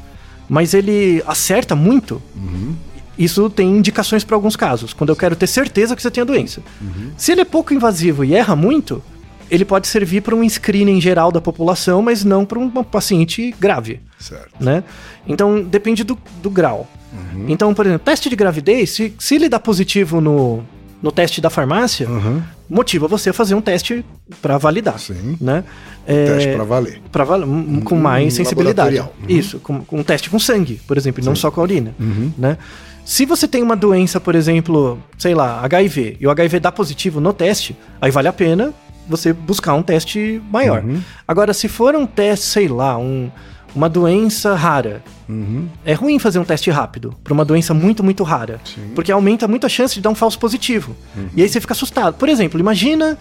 [0.49, 2.21] mas ele acerta muito,
[3.19, 6.25] isso tem indicações para alguns casos, quando eu quero ter certeza que você tem a
[6.25, 6.63] doença.
[7.17, 9.03] Se ele é pouco invasivo e erra muito,
[9.51, 14.01] ele pode servir para um screening geral da população, mas não para um paciente grave
[14.19, 14.53] Certo.
[14.63, 14.85] né?
[15.27, 16.89] Então depende do, do grau.
[17.49, 20.63] Então, por exemplo, teste de gravidez, se, se ele dá positivo no,
[21.03, 22.41] no teste da farmácia, Uhum.
[22.69, 24.05] motiva você a fazer um teste
[24.41, 25.37] para validar, Sim.
[25.41, 25.65] né?
[26.07, 27.01] É, Teste pra valer.
[27.11, 29.01] pra val- um- com mais um sensibilidade.
[29.01, 29.09] Uhum.
[29.29, 31.95] Isso, com, com um teste com sangue, por exemplo, e não só com a urina,
[31.99, 32.33] Uhum.
[32.39, 32.57] né?
[33.05, 37.21] Se você tem uma doença, por exemplo, sei lá, HIV, e o HIV dá positivo
[37.21, 38.73] no teste, aí vale a pena
[39.11, 40.83] você buscar um teste maior.
[40.85, 41.01] Uhum.
[41.27, 43.31] Agora, se for um teste, sei lá, um,
[43.75, 45.69] uma doença rara, Uhum.
[45.85, 48.61] é ruim fazer um teste rápido para uma doença muito, muito rara.
[48.65, 48.91] Sim.
[48.97, 50.97] Porque aumenta muito a chance de dar um falso positivo.
[51.37, 52.15] E aí você fica assustado.
[52.15, 53.17] Por exemplo, imagina.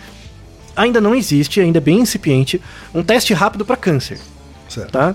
[0.75, 2.61] Ainda não existe, ainda é bem incipiente,
[2.95, 4.17] um teste rápido para câncer,
[4.69, 4.91] Certo.
[4.91, 5.13] tá?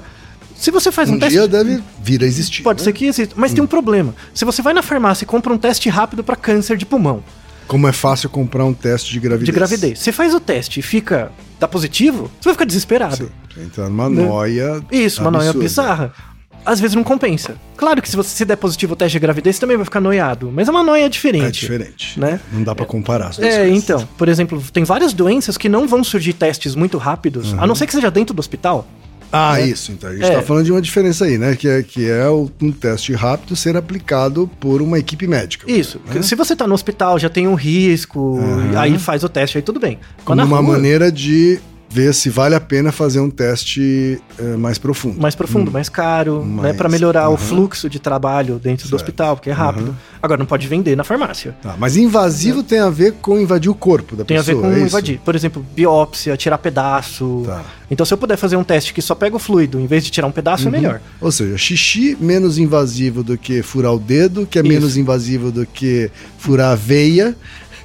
[0.54, 1.38] Se você faz um, Um teste.
[1.38, 2.62] dia deve vir a existir.
[2.62, 2.84] Pode né?
[2.84, 3.34] ser que exista.
[3.38, 4.14] Mas tem um problema.
[4.34, 7.24] Se você vai na farmácia e compra um teste rápido para câncer de pulmão,
[7.66, 9.46] Como é fácil comprar um teste de gravidez.
[9.46, 11.30] de gravidez, você faz o teste e fica.
[11.58, 13.16] dá positivo, você vai ficar desesperado.
[13.16, 13.62] Sim.
[13.64, 14.22] Entra numa Né?
[14.26, 14.82] noia.
[14.90, 16.12] Isso, uma noia bizarra.
[16.66, 17.56] Às vezes não compensa.
[17.76, 20.00] Claro que se você se der positivo o teste de gravidez, você também vai ficar
[20.00, 20.50] noiado.
[20.52, 21.44] Mas é uma noia diferente.
[21.46, 22.18] É diferente.
[22.18, 22.40] Né?
[22.52, 23.84] Não dá pra comparar as É, coisas.
[23.84, 24.08] então.
[24.16, 27.86] Por exemplo, tem várias doenças que não vão surgir testes muito rápidos, a não ser
[27.86, 28.86] que seja dentro do hospital.
[29.32, 29.66] Ah, né?
[29.66, 29.92] isso.
[29.92, 30.30] Então a gente É.
[30.36, 31.56] tá falando de uma diferença aí, né?
[31.56, 35.70] Que é, que é um teste rápido ser aplicado por uma equipe médica.
[35.70, 36.00] Isso.
[36.12, 36.22] Né?
[36.22, 38.78] Se você tá no hospital, já tem um risco, Aham.
[38.78, 39.98] aí faz o teste, aí tudo bem.
[40.16, 41.58] Mas Como uma rua, maneira de
[41.94, 45.20] ver se vale a pena fazer um teste eh, mais profundo.
[45.20, 46.46] mais profundo, mais caro, né, Hum.
[46.56, 47.36] Mais- para melhorar o aham.
[47.36, 48.94] fluxo de trabalho dentro do Certo.
[49.02, 49.94] hospital, porque é rápido.
[50.20, 51.54] Agora não pode vender na farmácia.
[51.62, 54.72] Tá, mas invasivo tem a ver com invadir o corpo da Tem a ver pessoa.
[54.72, 55.20] com é invadir.
[55.24, 57.44] Por exemplo, biópsia, tirar pedaço.
[57.46, 57.62] Tá.
[57.90, 60.10] Então, se eu puder fazer um teste que só pega o fluido em vez de
[60.10, 61.00] tirar um pedaço, é melhor.
[61.20, 64.68] Ou seja, xixi menos invasivo do que furar o dedo, que é Isso.
[64.68, 67.36] menos invasivo do que furar a veia,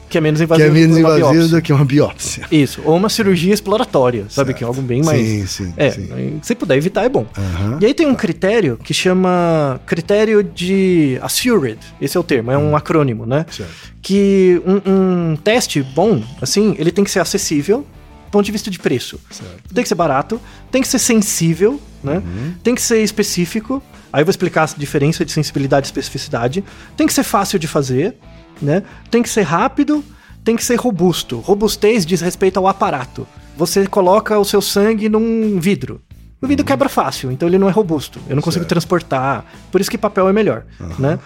[0.10, 1.56] Que é menos que invasivo é menos que invasivo biópsia.
[1.58, 2.46] do que uma biópsia.
[2.52, 4.54] Isso, ou uma cirurgia exploratória, sabe?
[4.54, 5.22] Que é algo bem mais.
[5.22, 6.40] Sim, sim, É, sim.
[6.42, 7.28] se puder evitar é bom.
[7.38, 7.78] Aham.
[7.82, 12.58] E aí tem um critério que chama critério de Assured, esse é o termo, é
[12.58, 13.46] um acrônimo, né?
[13.52, 13.72] Certo.
[14.02, 14.92] Que um,
[15.32, 17.86] um teste bom, assim, ele tem que ser acessível,
[18.32, 19.20] ponto de vista de preço.
[19.30, 19.74] Certo.
[19.74, 20.40] Tem que ser barato,
[20.72, 22.22] tem que ser sensível, né?
[22.64, 23.82] Tem que ser específico.
[24.12, 26.64] Aí eu vou explicar a diferença de sensibilidade e especificidade.
[26.98, 28.16] Tem que ser fácil de fazer,
[28.62, 28.84] né?
[29.10, 30.04] Tem que ser rápido,
[30.44, 31.40] tem que ser robusto.
[31.40, 33.28] Robustez diz respeito ao aparato.
[33.58, 36.02] Você coloca o seu sangue num vidro.
[36.42, 38.20] O vidro quebra fácil, então ele não é robusto.
[38.30, 38.70] Eu não consigo Certo.
[38.70, 39.44] transportar.
[39.72, 40.64] Por isso que papel é melhor,
[40.98, 41.20] né?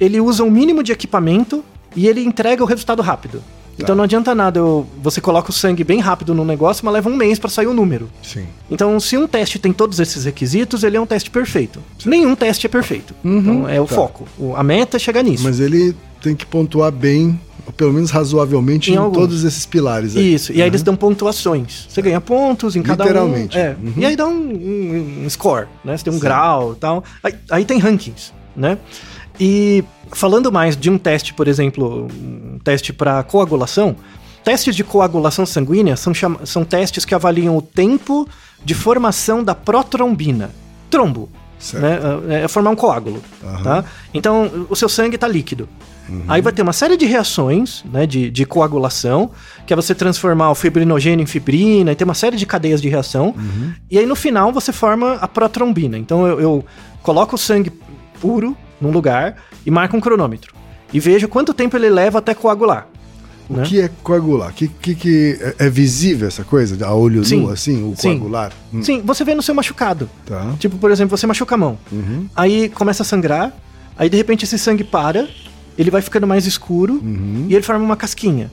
[0.00, 3.42] Ele usa um mínimo de equipamento e ele entrega o resultado rápido.
[3.78, 7.10] Então não adianta nada eu, você coloca o sangue bem rápido no negócio, mas leva
[7.10, 8.08] um mês para sair o número.
[8.22, 8.46] Sim.
[8.70, 11.80] Então, se um teste tem todos esses requisitos, ele é um teste perfeito.
[12.06, 13.14] Nenhum teste é perfeito.
[13.22, 13.94] então, é o tá.
[13.94, 14.26] foco.
[14.38, 15.44] O- a meta é chegar nisso.
[15.44, 15.94] Mas ele
[16.26, 20.34] tem que pontuar bem, ou pelo menos razoavelmente, Em em, todos esses pilares aí.
[20.34, 21.86] Isso, e aí eles dão pontuações.
[21.88, 23.56] Você ganha pontos em cada Literalmente.
[23.56, 23.60] um.
[23.60, 23.76] É.
[23.80, 23.92] Uhum.
[23.96, 25.96] E aí dá um, um- um score, né?
[25.96, 27.04] Você tem um grau e tal.
[27.22, 28.76] Aí, aí tem rankings, né?
[29.38, 33.94] E falando mais de um teste, por exemplo, um teste para coagulação,
[34.42, 36.12] testes de coagulação sanguínea são,
[36.44, 38.28] são testes que avaliam o tempo
[38.64, 40.50] de formação da protrombina.
[40.90, 41.28] Trombo.
[41.72, 41.98] Né?
[42.28, 43.22] É é formar um coágulo.
[43.62, 43.84] Tá?
[44.12, 45.68] Então, o seu sangue está líquido.
[46.28, 49.30] Aí vai ter uma série de reações né, de, de coagulação,
[49.66, 52.88] que é você transformar o fibrinogênio em fibrina, e tem uma série de cadeias de
[52.88, 53.34] reação.
[53.90, 55.98] E aí no final você forma a protrombina.
[55.98, 56.64] Então eu, eu
[57.02, 57.72] coloco o sangue
[58.20, 60.54] puro num lugar e marco um cronômetro.
[60.92, 62.88] E vejo quanto tempo ele leva até coagular.
[63.48, 63.62] O né?
[63.64, 64.52] que é coagular?
[64.52, 66.84] Que, que, que é, é visível essa coisa?
[66.84, 67.42] A olho Sim.
[67.42, 68.18] nu, assim, o Sim.
[68.18, 68.52] coagular?
[68.72, 70.10] Hum, Sim, você vê no seu machucado.
[70.24, 70.54] Tá.
[70.58, 71.78] Tipo, por exemplo, você machuca a mão.
[71.92, 72.26] Uhum.
[72.34, 73.52] Aí começa a sangrar,
[73.96, 75.28] aí de repente esse sangue para,
[75.78, 77.46] ele vai ficando mais escuro Uhum.
[77.48, 78.50] e ele forma uma casquinha.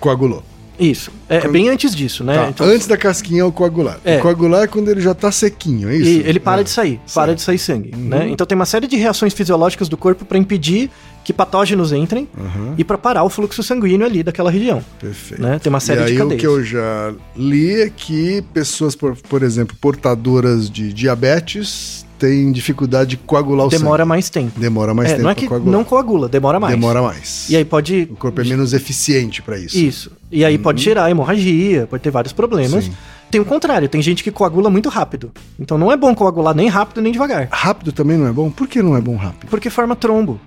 [0.00, 0.42] Coagulou.
[0.76, 1.12] Isso.
[1.28, 2.34] É Quando- bem antes disso, né?
[2.34, 4.00] Tá, Então, Antes da casquinha é o coagular.
[4.04, 4.18] É.
[4.18, 6.10] O coagular é quando ele já tá sequinho, é isso?
[6.10, 6.64] e ele para É.
[6.64, 7.14] de sair, Certo.
[7.14, 8.08] para de sair sangue, Uhum.
[8.08, 8.28] né?
[8.28, 10.90] Então tem uma série de reações fisiológicas do corpo para impedir
[11.22, 12.74] que patógenos entrem Aham.
[12.76, 15.40] e para parar o fluxo sanguíneo ali daquela região, Perfeito.
[15.40, 15.60] né?
[15.60, 16.38] Tem uma série e aí de cadeias.
[16.38, 22.50] o que eu já li é que pessoas, por, por exemplo, portadoras de diabetes têm
[22.52, 24.08] dificuldade de coagular o Demora sangue.
[24.08, 24.58] mais tempo.
[24.58, 25.72] Demora mais É, tempo não é que coagular.
[25.72, 26.74] não coagula, demora mais.
[26.74, 27.46] Demora mais.
[27.50, 29.76] E aí pode O corpo é menos eficiente para isso.
[29.76, 30.12] Isso.
[30.30, 32.84] E aí pode gerar hemorragia, pode ter vários problemas.
[32.84, 32.92] Sim.
[33.30, 35.32] Tem o contrário, tem gente que coagula muito rápido.
[35.58, 37.48] Então não é bom coagular nem rápido nem devagar.
[37.50, 38.50] Rápido também não é bom?
[38.50, 39.48] Por que não é bom rápido?
[39.50, 40.40] Porque forma trombo.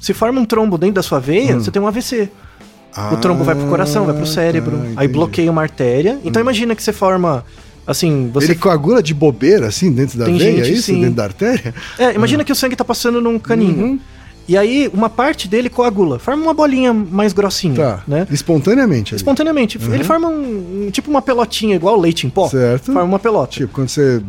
[0.00, 2.28] Se forma um trombo dentro da sua veia, você tem um AVC.
[3.12, 4.76] o trombo vai pro coração, vai pro Ah, cérebro.
[4.78, 6.18] tá, aí bloqueia uma artéria.
[6.24, 7.44] Então imagina que você forma.
[7.86, 8.48] Assim, você.
[8.48, 10.82] Ele coagula de bobeira, assim, dentro da Tem veia, gente, é isso?
[10.86, 11.00] sim.
[11.00, 11.74] Dentro da artéria?
[11.98, 13.84] É, imagina que o sangue tá passando num caninho.
[13.84, 14.00] Uhum.
[14.48, 16.18] E aí, uma parte dele coagula.
[16.18, 18.02] Forma uma bolinha mais grossinha, Tá.
[18.06, 18.26] né?
[18.30, 19.16] Espontaneamente ali.
[19.20, 19.78] Espontaneamente.
[19.92, 22.48] Ele forma um, tipo uma pelotinha, igual leite em pó.
[22.48, 22.86] Certo.
[22.92, 23.52] Forma uma pelota.
[23.52, 24.20] Tipo, quando você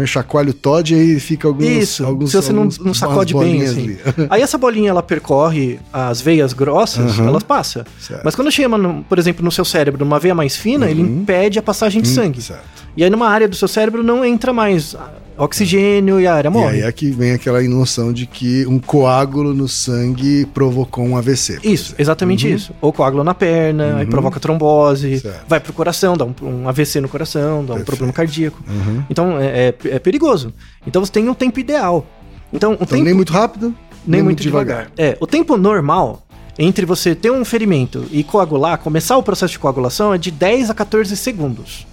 [0.00, 1.66] eh, chacoalha o Todd, aí fica alguns.
[1.68, 3.96] Isso, alguns, se você não, não sacode bem, assim.
[4.28, 7.28] Aí essa bolinha, ela percorre as veias grossas, Aham.
[7.28, 7.84] elas passam.
[8.00, 8.22] Certo.
[8.24, 11.58] Mas quando chega, no- por exemplo, no seu cérebro, numa veia mais fina, ele impede
[11.58, 12.38] a passagem de sangue.
[12.38, 12.44] Uhum.
[12.44, 12.84] certo.
[12.96, 14.96] E aí numa área do seu cérebro não entra mais
[15.36, 16.76] oxigênio e a área E morre.
[16.76, 21.54] aí é que vem aquela noção de que um coágulo no sangue provocou um AVC.
[21.62, 21.94] Isso, exemplo.
[21.98, 22.72] exatamente isso.
[22.80, 25.20] Ou coágulo na perna, aí provoca trombose, Uhum.
[25.20, 25.44] Certo.
[25.48, 27.84] vai pro coração, dá um, um AVC no coração, dá um Perfeito.
[27.86, 28.62] problema cardíaco.
[28.68, 29.02] Uhum.
[29.10, 30.52] Então é, é- é perigoso.
[30.86, 32.06] Então você tem um tempo ideal.
[32.52, 33.74] Então o Então, tempo nem muito rápido,
[34.06, 34.90] nem muito devagar.
[34.96, 36.20] É, o tempo normal
[36.56, 40.70] entre você ter um ferimento e coagular, começar o processo de coagulação é de 10
[40.70, 41.84] a 14 segundos.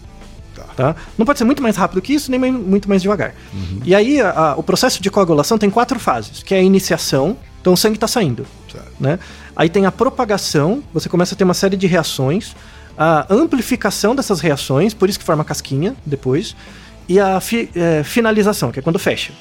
[0.76, 0.96] Tá.
[1.18, 3.34] Não pode ser muito mais rápido que isso, nem muito mais devagar.
[3.54, 3.80] Uhum.
[3.84, 7.38] E aí, a- a- o processo de coagulação tem quatro fases, que é a iniciação,
[7.62, 8.46] então o sangue está saindo.
[8.72, 8.92] Certo.
[9.00, 9.20] Né?
[9.56, 12.56] Aí tem a propagação, você começa a ter uma série de reações,
[12.98, 16.56] a amplificação dessas reações, por isso que forma casquinha depois,
[17.08, 19.34] e a fi- é, finalização, que é quando fecha.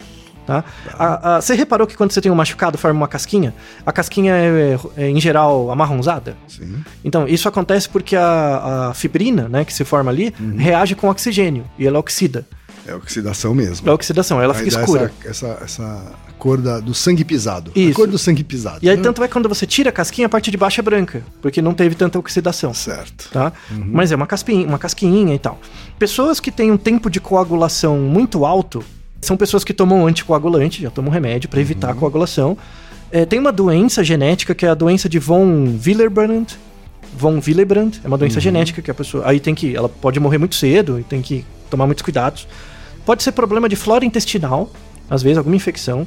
[0.50, 0.64] Tá?
[0.98, 3.54] A- a- você reparou que quando você tem um machucado forma uma casquinha?
[3.86, 6.36] A casquinha é, é, em geral amarronzada?
[6.48, 6.82] Sim.
[7.04, 10.56] Então, isso acontece porque a, a fibrina, né, que se forma ali, Uhum.
[10.56, 12.44] reage com oxigênio e ela oxida.
[12.86, 13.88] É oxidação mesmo.
[13.88, 15.12] É oxidação, ela Aí fica escura.
[15.24, 17.70] Essa, essa, essa cor da- do sangue pisado.
[17.76, 17.94] A Isso.
[17.94, 18.78] cor do sangue pisado.
[18.82, 19.02] E aí, né?
[19.02, 21.60] tanto é que quando você tira a casquinha, a parte de baixo é branca, porque
[21.62, 22.72] não teve tanta oxidação.
[22.74, 23.28] Certo.
[23.30, 23.52] Tá?
[23.70, 25.60] Mas é uma casquinha, uma casquinha e tal.
[25.98, 28.82] Pessoas que têm um tempo de coagulação muito alto
[29.20, 32.56] são pessoas que tomam anticoagulante, já tomam remédio para evitar a coagulação.
[33.12, 36.46] É, tem uma doença genética que é a doença de von Willebrand.
[37.16, 40.38] Von Willebrand é uma doença genética que a pessoa aí tem que, ela pode morrer
[40.38, 42.46] muito cedo e tem que tomar muitos cuidados.
[43.04, 44.70] Pode ser problema de flora intestinal,
[45.08, 46.06] às vezes alguma infecção,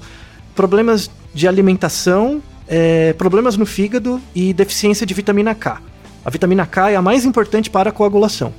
[0.56, 5.82] problemas de alimentação, é, problemas no fígado e deficiência de vitamina K.
[6.26, 8.54] A vitamina K é a mais importante para a coagulação.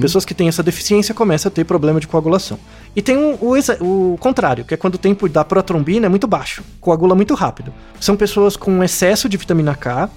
[0.00, 2.58] Pessoas que têm essa deficiência começam a ter problema de coagulação.
[2.96, 6.26] E tem um- o, o contrário, que é quando o tempo da protrombina é muito
[6.26, 7.72] baixo, coagula muito rápido.
[8.00, 10.08] São pessoas com excesso de vitamina K,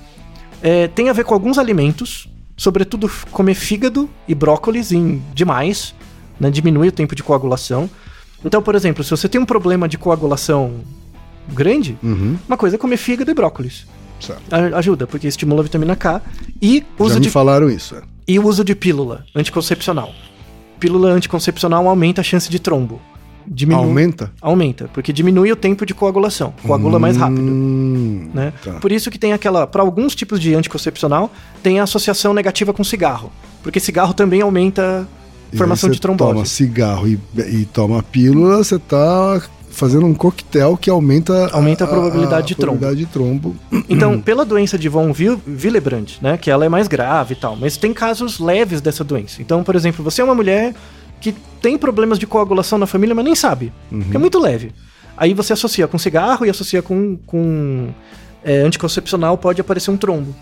[0.64, 2.28] é, tem a ver com alguns alimentos.
[2.58, 5.96] sobretudo comer fígado e brócolis em demais,
[6.38, 6.50] né?
[6.52, 7.90] Diminui o tempo de coagulação.
[8.44, 10.74] Então, por exemplo, se você tem um problema de coagulação
[11.54, 13.86] grande, Uhum, uma coisa é comer fígado e brócolis.
[14.52, 16.22] A- Ajuda, porque estimula a vitamina K
[16.62, 17.96] e Já uso me de falaram isso.
[17.96, 18.02] é.
[18.28, 20.12] e o uso de pílula anticoncepcional.
[20.80, 23.00] Pílula anticoncepcional aumenta a chance de trombo.
[23.52, 24.32] Diminui, Aumenta?
[24.42, 26.54] Aumenta, porque diminui o tempo de coagulação.
[26.62, 27.42] Coagula mais rápido.
[27.42, 28.54] Hum, Né?
[28.64, 28.74] tá.
[28.74, 29.66] Por isso que tem aquela.
[29.66, 31.32] Para alguns tipos de anticoncepcional,
[31.64, 33.32] tem a associação negativa com cigarro.
[33.64, 35.08] Porque cigarro também aumenta
[35.52, 36.34] a formação de você trombose.
[36.34, 39.42] toma cigarro e, e toma pílula, você tá
[39.80, 42.78] fazendo um coquetel que aumenta, Aumenta a probabilidade de trombo.
[42.80, 43.56] probabilidade de trombo.
[43.90, 47.56] Então, pela doença de von Wil- Willebrand, né, que ela é mais grave e tal,
[47.56, 49.42] mas tem casos leves dessa doença.
[49.42, 50.76] Então, por exemplo, você é uma mulher
[51.22, 53.72] que tem problemas de coagulação na família, mas nem sabe,
[54.12, 54.72] que é muito leve.
[55.18, 57.90] Aí você associa com cigarro e associa com, com
[58.44, 60.34] é, anticoncepcional, pode aparecer um trombo,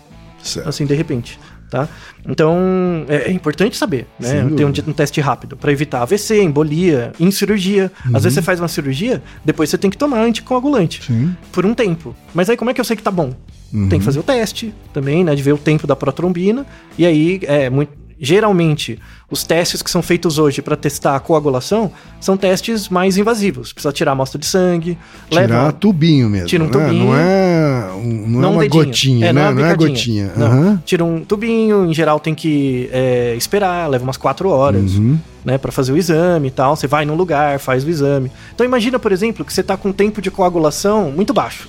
[0.42, 0.68] Certo.
[0.68, 1.38] assim, de repente.
[1.70, 1.86] Tá?
[2.26, 4.48] Então, é, é importante saber, né?
[4.56, 7.92] Ter um, um teste rápido para evitar AVC, embolia, em cirurgia.
[8.06, 8.16] Uhum.
[8.16, 11.36] Às vezes você faz uma cirurgia, depois você tem que tomar anticoagulante Sim.
[11.52, 12.16] por um tempo.
[12.32, 13.34] Mas aí como é que eu sei que tá bom?
[13.72, 13.88] Uhum.
[13.88, 15.34] Tem que fazer o teste também, né?
[15.34, 16.64] De ver o tempo da protrombina.
[16.96, 17.92] E aí, é muito.
[18.20, 18.98] Geralmente,
[19.30, 23.72] os testes que são feitos hoje para testar a coagulação são testes mais invasivos.
[23.72, 24.98] Precisa tirar amostra de sangue,
[25.30, 25.72] Tirar leva.
[25.72, 26.48] tubinho mesmo.
[26.48, 26.72] Tira um né?
[26.72, 27.04] tubinho.
[27.04, 28.84] Não é, um- não é um uma dedinho.
[28.86, 29.42] gotinha, É, né?
[29.42, 29.88] Não é picadinha.
[29.88, 30.32] gotinha.
[30.36, 30.46] Não.
[30.46, 30.82] Aham.
[30.84, 35.18] Tira um tubinho, em geral tem que é, esperar, leva umas quatro horas, Uhum.
[35.44, 36.74] né, para fazer o exame e tal.
[36.76, 38.30] Você vai num lugar, faz o exame.
[38.54, 41.68] Então imagina, por exemplo, que você tá com um tempo de coagulação muito baixo.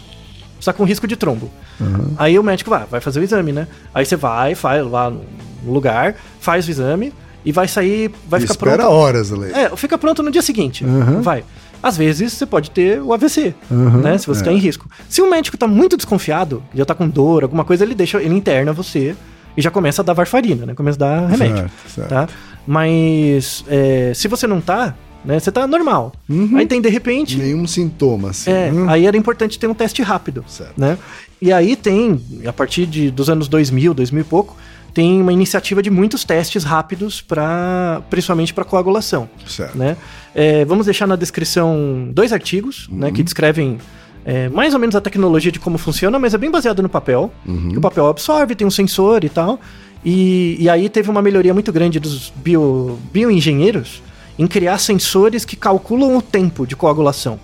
[0.60, 1.50] Você tá com risco de trombo.
[1.80, 2.13] Uhum.
[2.18, 3.68] Aí o médico vai, vai fazer o exame, né?
[3.94, 7.13] Aí você vai, faz lá no lugar, faz o exame
[7.46, 8.92] e vai sair, vai E ficar espera pronto.
[8.92, 9.52] horas, Ale.
[9.54, 10.84] É, fica pronto no dia seguinte.
[10.84, 11.22] Uhum.
[11.22, 11.46] Vai.
[11.82, 14.18] Às vezes você pode ter o AVC, Uhum, né?
[14.18, 14.46] Se você é.
[14.46, 14.89] tá em risco.
[15.08, 18.36] Se o médico tá muito desconfiado, já tá com dor, alguma coisa, ele deixa, ele
[18.36, 19.15] interna você
[19.58, 20.74] e já começa a dar varfarina, né?
[20.74, 21.56] Começa a dar remédio,
[21.88, 22.10] Certo, certo.
[22.10, 22.28] tá?
[22.68, 25.39] Mas é, se você não tá, né?
[25.39, 26.13] Você tá normal.
[26.30, 26.56] Uhum.
[26.58, 28.50] Aí tem de repente, Nenhum sintoma, assim.
[28.52, 28.86] é, né?
[28.89, 30.74] aí era importante ter um teste rápido, Certo.
[30.80, 30.98] né?
[31.42, 34.56] E aí tem, a partir de, dos anos 2000, 2000 e pouco,
[34.93, 39.78] tem uma iniciativa de muitos testes rápidos para, principalmente para coagulação, Certo.
[39.78, 39.95] né?
[40.34, 43.78] É, vamos deixar na descrição dois artigos, né, que descrevem
[44.25, 47.32] é, mais ou menos a tecnologia de como funciona, mas é bem baseado no papel.
[47.45, 47.73] Uhum.
[47.78, 49.60] O papel absorve, tem um sensor e tal.
[50.04, 54.02] E, e aí teve uma melhoria muito grande dos bio, bioengenheiros
[54.38, 57.38] em criar sensores que calculam o tempo de coagulação.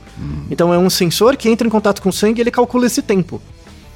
[0.49, 3.01] Então é um sensor que entra em contato com o sangue e ele calcula esse
[3.01, 3.41] tempo.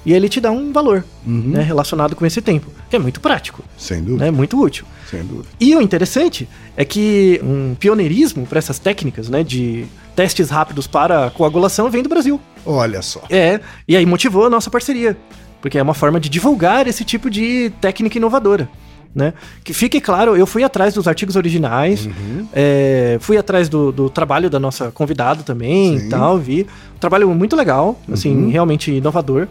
[0.05, 1.51] E ele te dá um valor Uhum.
[1.51, 4.25] né, relacionado com esse tempo, que é muito prático, Sem dúvida.
[4.25, 4.85] né, muito útil.
[5.09, 5.47] Sem dúvida.
[5.59, 11.29] E o interessante é que um pioneirismo para essas técnicas né, de testes rápidos para
[11.31, 12.39] coagulação vem do Brasil.
[12.65, 13.21] Olha só.
[13.29, 15.15] É, e aí motivou a nossa parceria,
[15.61, 18.67] porque é uma forma de divulgar esse tipo de técnica inovadora.
[19.15, 19.33] Né?
[19.63, 22.47] Que fique claro, eu fui atrás dos artigos originais, Uhum.
[22.53, 26.05] é, fui atrás do, do trabalho da nossa convidada também Sim.
[26.05, 26.67] e tal, vi.
[26.95, 28.49] Um trabalho muito legal, assim, Uhum.
[28.51, 29.47] realmente inovador.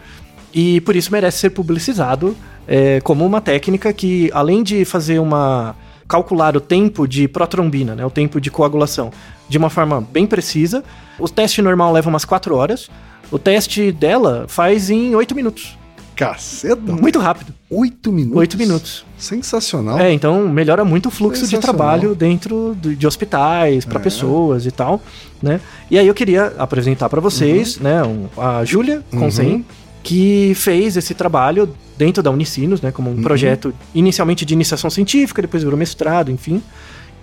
[0.53, 2.35] E por isso merece ser publicizado
[2.69, 5.75] é, como uma técnica que, além de fazer uma.
[6.07, 9.11] calcular o tempo de protrombina, né, o tempo de coagulação,
[9.47, 10.83] de uma forma bem precisa,
[11.19, 12.89] o teste normal leva umas 4 horas,
[13.31, 15.77] o teste dela faz em 8 minutos.
[16.15, 16.81] Caceta.
[16.91, 17.53] Muito rápido.
[17.69, 18.37] Oito minutos.
[18.39, 19.05] 8 minutos.
[19.17, 19.97] Sensacional.
[19.99, 24.03] É, então melhora muito o fluxo de trabalho dentro de hospitais, para É.
[24.03, 25.01] pessoas e tal,
[25.41, 25.61] né?
[25.89, 29.63] E aí eu queria apresentar para vocês, né, um- a Júlia Conzen, Uhum.
[30.09, 33.21] Que fez esse trabalho dentro da Unicinos, né, como um Uhum.
[33.21, 36.63] projeto inicialmente de iniciação científica, depois virou mestrado, enfim.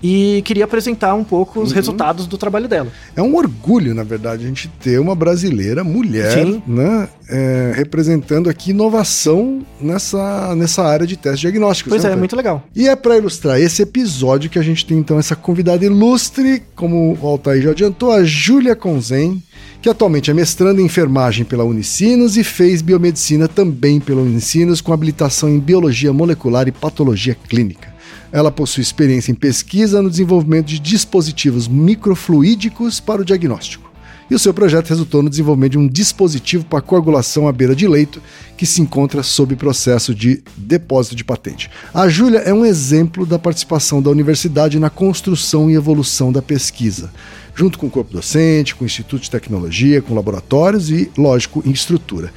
[0.01, 1.75] E queria apresentar um pouco os Uhum.
[1.75, 2.89] resultados do trabalho dela.
[3.17, 6.63] É um orgulho, na verdade, a gente ter uma brasileira, mulher, Sim.
[6.65, 11.91] né, é, representando aqui inovação nessa, nessa área de testes diagnósticos.
[11.91, 12.19] Pois né, é, Fred?
[12.21, 12.63] muito legal.
[12.77, 17.19] E é para ilustrar esse episódio que a gente tem então essa convidada ilustre, como
[17.21, 19.43] o Altair já adiantou, a Júlia Conzen,
[19.87, 24.93] que atualmente é mestranda em enfermagem pela Unicinos e fez biomedicina também pela Unicinos com
[24.93, 27.95] habilitação em biologia molecular e patologia clínica.
[28.33, 33.86] Ela possui experiência em pesquisa no desenvolvimento de dispositivos microfluídicos para o diagnóstico.
[34.29, 37.87] E o seu projeto resultou no desenvolvimento de um dispositivo para coagulação à beira de
[37.87, 38.21] leito
[38.57, 41.71] que se encontra sob processo de depósito de patente.
[41.95, 47.13] A Júlia é um exemplo da participação da universidade na construção e evolução da pesquisa,
[47.55, 51.71] junto com o corpo docente, com o Instituto de Tecnologia, com laboratórios e, lógico, em
[51.71, 52.33] estrutura.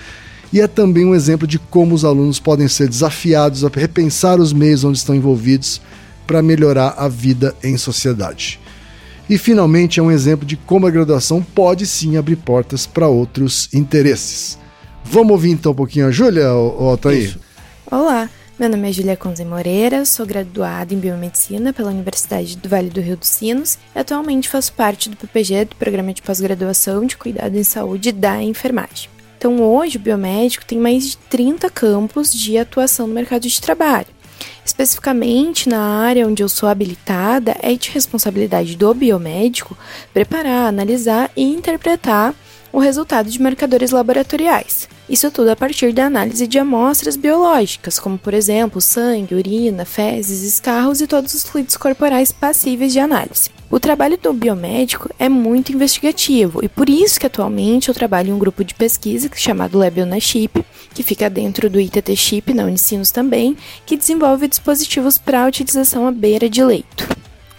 [0.54, 4.54] E é também um exemplo de como os alunos podem ser desafiados a repensar os
[4.54, 5.82] meios onde estão envolvidos
[6.28, 8.60] para melhorar a vida em sociedade.
[9.30, 13.72] E finalmente é um exemplo de como a graduação pode sim abrir portas para outros
[13.72, 14.58] interesses.
[15.04, 17.38] Vamos ouvir então um pouquinho a Júlia, Altair?
[17.92, 18.28] Olá,
[18.60, 23.00] Meu nome é Julia Conze Moreira, sou graduada em Biomedicina pela Universidade do Vale do
[23.00, 27.56] Rio dos Sinos e atualmente faço parte do PPG, do Programa de Pós-Graduação de Cuidado
[27.56, 29.10] em Saúde da Enfermagem.
[29.38, 34.08] Então, hoje, o biomédico tem mais de 30 campos de atuação no mercado de trabalho.
[34.70, 39.76] Especificamente na área onde eu sou habilitada, é de responsabilidade do biomédico
[40.14, 42.36] preparar, analisar e interpretar
[42.72, 44.88] o resultado de marcadores laboratoriais.
[45.10, 50.44] Isso tudo a partir da análise de amostras biológicas, como por exemplo sangue, urina, fezes,
[50.44, 53.50] escarros e todos os fluidos corporais passíveis de análise.
[53.72, 58.34] O trabalho do biomédico é muito investigativo e por isso que atualmente eu trabalho em
[58.34, 62.64] um grupo de pesquisa chamado Label na Chip, que fica dentro do ITT Chip na
[62.64, 63.56] Unicinos também,
[63.86, 67.08] que desenvolve dispositivos para utilização à beira de leito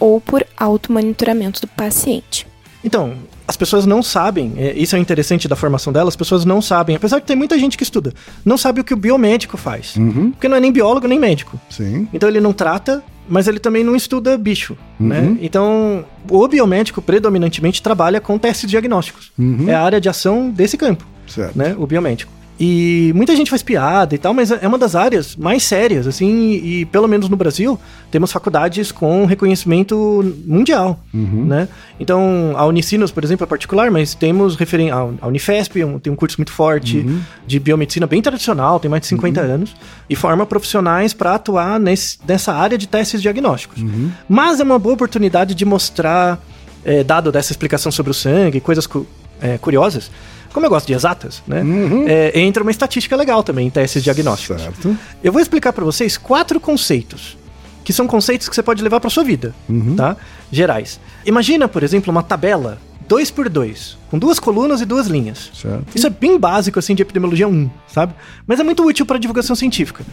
[0.00, 2.44] ou por automonitoramento do paciente.
[2.82, 3.14] Então,
[3.46, 6.96] as pessoas não sabem, é, isso é interessante da formação dela, as pessoas não sabem,
[6.96, 8.12] apesar de ter muita gente que estuda,
[8.44, 9.94] não sabe o que o biomédico faz.
[9.96, 10.32] Uhum.
[10.32, 11.60] Porque não é nem biólogo nem médico.
[11.68, 12.08] Sim.
[12.12, 15.20] Então ele não trata, mas ele também não estuda bicho, né?
[15.20, 15.38] Uhum.
[15.40, 19.30] Então, o biomédico predominantemente trabalha com testes diagnósticos.
[19.38, 19.68] Uhum.
[19.68, 21.56] É a área de ação desse campo, Certo.
[21.56, 21.74] né?
[21.78, 22.32] O biomédico.
[22.62, 26.50] E muita gente faz piada e tal, mas é uma das áreas mais sérias, assim,
[26.50, 27.80] e, e pelo menos no Brasil,
[28.10, 31.46] temos faculdades com reconhecimento mundial, Uhum.
[31.46, 31.68] né?
[31.98, 36.16] Então, a Unicinos, por exemplo, é particular, mas temos referen a Unifesp, um- tem um
[36.16, 37.20] curso muito forte Uhum.
[37.46, 39.74] de biomedicina bem tradicional, tem mais de 50 anos,
[40.08, 43.80] e forma profissionais para atuar nesse- nessa área de testes diagnósticos.
[43.82, 44.10] Uhum.
[44.28, 46.38] Mas é uma boa oportunidade de mostrar,
[46.84, 49.06] é, dado dessa explicação sobre o sangue, coisas cu-
[49.40, 50.10] é, curiosas,
[50.52, 51.62] como eu gosto de exatas, né?
[51.62, 52.04] Uhum.
[52.08, 54.62] É, entra uma estatística legal também em testes diagnósticos.
[54.62, 54.96] Certo.
[55.22, 57.36] Eu vou explicar para vocês quatro conceitos,
[57.84, 59.96] que são conceitos que você pode levar para sua vida, Uhum.
[59.96, 60.16] tá?
[60.50, 61.00] Gerais.
[61.24, 62.78] Imagina, por exemplo, uma tabela
[63.08, 65.50] 2 por 2 com duas colunas e duas linhas.
[65.54, 65.84] Certo.
[65.94, 68.14] Isso é bem básico, assim, de epidemiologia 1, sabe?
[68.46, 70.04] Mas é muito útil para divulgação científica.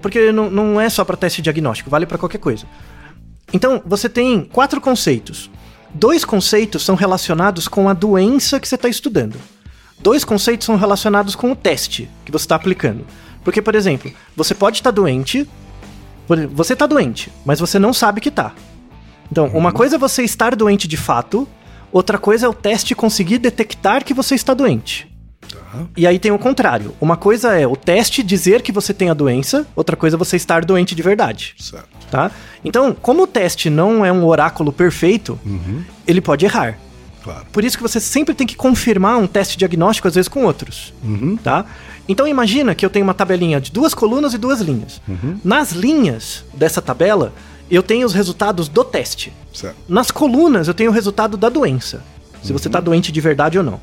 [0.00, 2.66] Porque não, não é só para teste diagnóstico, vale para qualquer coisa.
[3.52, 5.50] Então, você tem quatro conceitos.
[5.92, 9.36] Dois conceitos são relacionados com a doença que você está estudando.
[10.00, 13.04] Dois conceitos são relacionados com o teste que você está aplicando.
[13.44, 15.48] Porque, por exemplo, você pode estar doente,
[16.26, 18.52] por- você está doente, mas você não sabe que está.
[19.30, 21.48] Então, uma coisa é você estar doente de fato,
[21.92, 25.06] outra coisa é o teste conseguir detectar que você está doente.
[25.96, 26.94] E aí tem o contrário.
[27.00, 30.36] Uma coisa é o teste dizer que você tem a doença, outra coisa é você
[30.36, 31.54] estar doente de verdade.
[31.58, 31.88] Certo.
[32.10, 32.30] Tá?
[32.64, 35.38] Então, como o teste não é um oráculo perfeito,
[36.06, 36.78] ele pode errar.
[37.28, 37.46] Claro.
[37.52, 40.94] Por isso que você sempre tem que confirmar um teste diagnóstico, às vezes, com outros.
[41.42, 41.66] Tá?
[42.08, 45.00] Então imagina que eu tenho uma tabelinha de duas colunas e duas linhas.
[45.44, 47.34] Nas linhas dessa tabela,
[47.70, 49.30] eu tenho os resultados do teste.
[49.52, 49.76] Certo.
[49.86, 52.02] Nas colunas, eu tenho o resultado da doença.
[52.42, 53.78] Se você está doente de verdade ou não.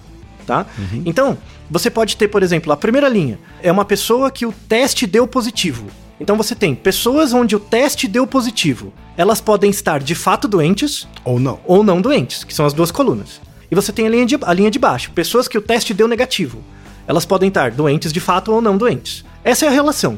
[0.48, 0.66] Tá?
[1.06, 1.38] Então,
[1.70, 5.28] você pode ter, por exemplo, a primeira linha é uma pessoa que o teste deu
[5.28, 5.88] positivo.
[6.20, 8.94] Então você tem pessoas onde o teste deu positivo.
[9.18, 11.60] Elas podem estar de fato doentes Ou não.
[11.66, 13.42] ou não doentes, que são as duas colunas.
[13.70, 16.08] E você tem a linha de, a linha de baixo, pessoas que o teste deu
[16.08, 16.64] negativo.
[17.08, 19.24] Elas podem estar doentes de fato ou não doentes.
[19.44, 20.18] Essa é a relação.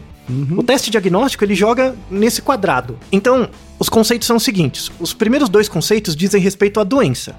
[0.58, 3.00] O teste diagnóstico ele joga nesse quadrado.
[3.10, 7.34] Então, os conceitos são os seguintes: os primeiros dois conceitos dizem respeito à doença,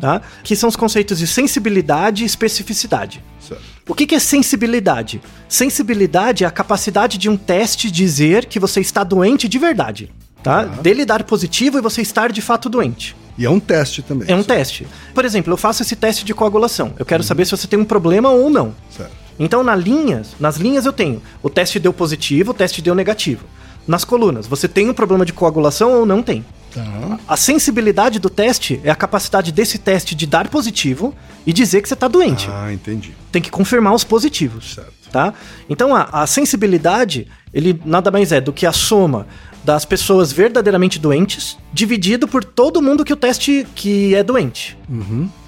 [0.00, 0.22] tá?
[0.44, 3.24] Que são os conceitos de sensibilidade e especificidade.
[3.40, 3.64] Certo.
[3.88, 5.18] O que, que é sensibilidade?
[5.48, 10.12] Sensibilidade é a capacidade de um teste dizer que você está doente de verdade.
[10.42, 10.64] Tá?
[10.64, 13.16] Dele dar positivo e você estar de fato doente.
[13.38, 14.28] E é um teste também.
[14.30, 14.58] É um certo?
[14.58, 14.86] teste.
[15.14, 16.92] Por exemplo, eu faço esse teste de coagulação.
[16.98, 18.74] Eu quero saber se você tem um problema ou não.
[18.94, 19.12] Certo.
[19.38, 23.46] Então, na linhas, nas linhas eu tenho o teste deu positivo, o teste deu negativo.
[23.86, 26.44] Nas colunas, você tem um problema de coagulação ou não tem.
[26.84, 27.18] Tá.
[27.26, 31.14] A sensibilidade do teste é a capacidade desse teste de dar positivo
[31.46, 33.14] e dizer que você está doente Ah, entendi.
[33.32, 34.74] tem que confirmar os positivos.
[34.74, 34.92] Certo.
[35.10, 35.32] Tá?
[35.70, 39.26] Então a, a sensibilidade, ele nada mais é do que a soma
[39.68, 44.78] das pessoas verdadeiramente doentes dividido por todo mundo que o teste que é doente.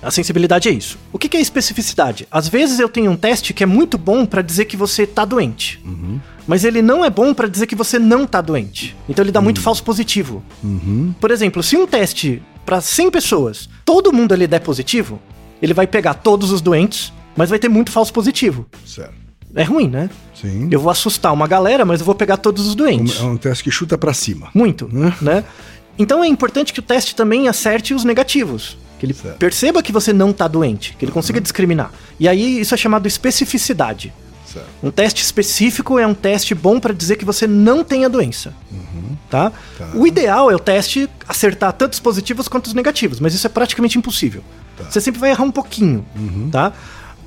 [0.03, 0.99] A sensibilidade é isso.
[1.11, 2.29] O que, é especificidade?
[2.31, 5.25] Às vezes eu tenho um teste que é muito bom para dizer que você tá
[5.25, 5.83] doente.
[6.47, 8.95] Mas ele não é bom para dizer que você não tá doente.
[9.09, 10.45] Então ele dá muito falso positivo.
[11.19, 15.19] Por exemplo, se um teste para 100 pessoas, todo mundo ali der positivo,
[15.63, 18.67] ele vai pegar todos os doentes, mas vai ter muito falso positivo.
[18.85, 19.20] Certo.
[19.55, 20.09] É ruim, né?
[20.35, 20.69] Sim.
[20.71, 23.21] Eu vou assustar uma galera, mas eu vou pegar todos os doentes.
[23.21, 24.49] É um teste que chuta pra cima.
[24.55, 24.89] Muito,
[25.21, 25.45] né?
[25.99, 28.79] Então é importante que o teste também acerte os negativos.
[28.99, 29.39] Que ele Certo.
[29.39, 31.91] perceba que você não tá doente, que ele consiga discriminar.
[32.19, 34.13] E aí isso é chamado especificidade.
[34.47, 34.67] Certo.
[34.83, 38.53] Um teste específico é um teste bom para dizer que você não tem a doença.
[39.31, 39.53] Tá?
[39.79, 39.91] Tá.
[39.95, 43.51] O ideal é o teste acertar tanto os positivos quanto os negativos, mas isso é
[43.51, 44.43] praticamente impossível.
[44.89, 46.05] Você sempre vai errar um pouquinho,
[46.51, 46.73] tá?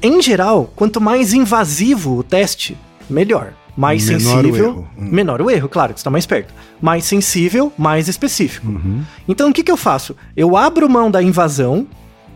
[0.03, 2.77] Em geral, quanto mais invasivo o teste,
[3.09, 3.53] melhor.
[3.75, 4.65] mais Menor o sensível.
[4.67, 4.87] erro.
[4.99, 5.09] Hum.
[5.11, 6.53] Menor o erro, claro, que você está mais perto.
[6.81, 8.67] Mais sensível, mais específico.
[8.67, 9.01] Uhum.
[9.27, 10.15] Então o que, que eu faço?
[10.37, 11.87] Eu abro mão da invasão,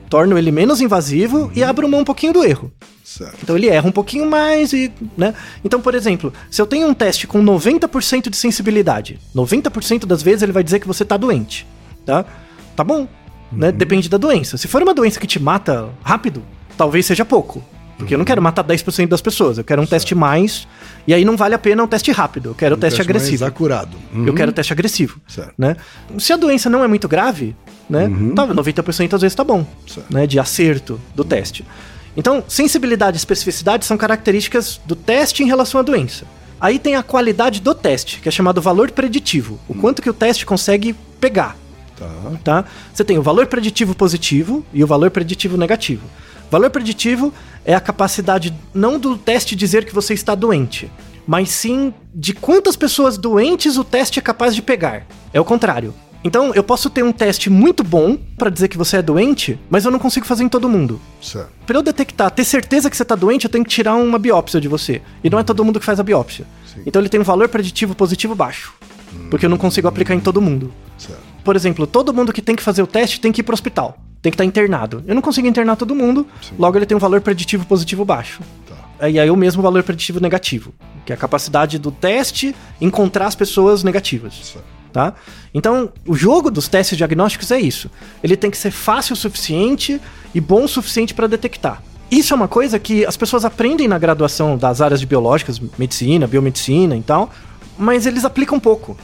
[0.10, 1.52] torno ele menos invasivo Uhum.
[1.54, 2.72] e abro mão um pouquinho do erro.
[3.04, 3.38] Certo.
[3.44, 5.34] Então ele erra um pouquinho mais e, né?
[5.64, 10.42] Então, por exemplo, se eu tenho um teste com 90% de sensibilidade, 90% das vezes
[10.42, 11.68] ele vai dizer que você tá doente,
[12.06, 12.26] tá?
[12.76, 13.08] Tá bom,
[13.52, 13.72] né?
[13.72, 14.58] Depende da doença.
[14.58, 16.42] Se for uma doença que te mata rápido,
[16.78, 17.64] talvez seja pouco.
[17.98, 20.68] Porque eu não quero matar 10% das pessoas, eu quero um teste mais,
[21.08, 23.44] e aí não vale a pena um teste rápido, eu quero o teste, mais agressivo.
[23.46, 23.98] acurado.
[24.14, 24.28] Uhum.
[24.28, 25.54] Eu quero teste agressivo, Certo.
[25.58, 25.76] né?
[26.20, 27.56] Se a doença não é muito grave,
[27.90, 28.08] né?
[28.36, 30.14] Tá, 90% às vezes tá bom, Certo.
[30.14, 30.28] né?
[30.28, 31.66] De acerto do teste.
[32.16, 36.26] Então, sensibilidade e especificidade são características do teste em relação à doença.
[36.62, 39.60] Aí tem a qualidade do teste, que é chamado valor preditivo.
[39.68, 41.56] O quanto que o teste consegue pegar,
[41.98, 42.08] Tá.
[42.44, 42.66] tá?
[42.94, 46.04] Você tem o valor preditivo positivo e o valor preditivo negativo.
[46.50, 47.34] Valor preditivo
[47.66, 50.90] é a capacidade não do teste dizer que você está doente,
[51.28, 55.06] mas sim de quantas pessoas doentes o teste é capaz de pegar.
[55.34, 55.94] É o contrário.
[56.24, 59.86] Então, eu posso ter um teste muito bom para dizer que você é doente, mas
[59.86, 61.00] eu não consigo fazer em todo mundo.
[61.22, 61.50] Certo.
[61.66, 64.60] Pra eu detectar, ter certeza que você tá doente, eu tenho que tirar uma biópsia
[64.60, 65.02] de você.
[65.24, 66.46] E não é todo mundo que faz a biópsia.
[66.74, 66.82] Sim.
[66.86, 68.74] Então ele tem um valor preditivo positivo baixo.
[69.30, 70.74] Porque eu não consigo aplicar em todo mundo.
[70.98, 71.22] Certo.
[71.44, 73.98] Por exemplo, todo mundo que tem que fazer o teste tem que ir pro hospital.
[74.22, 75.04] Tem que estar internado.
[75.08, 76.26] Eu não consigo internar todo mundo,
[76.58, 78.42] logo ele tem um valor preditivo positivo baixo.
[78.68, 79.10] Tá.
[79.10, 80.74] E aí o mesmo valor preditivo negativo,
[81.06, 84.34] que é a capacidade do teste encontrar as pessoas negativas.
[84.34, 84.78] Certo.
[84.92, 85.14] Tá?
[85.54, 87.92] Então, o jogo dos testes diagnósticos é isso.
[88.24, 90.02] Ele tem que ser fácil o suficiente
[90.34, 91.84] e bom o suficiente para detectar.
[92.10, 96.26] Isso é uma coisa que as pessoas aprendem na graduação das áreas de biológicas, medicina,
[96.26, 97.30] biomedicina e tal,
[97.78, 98.98] mas eles aplicam pouco,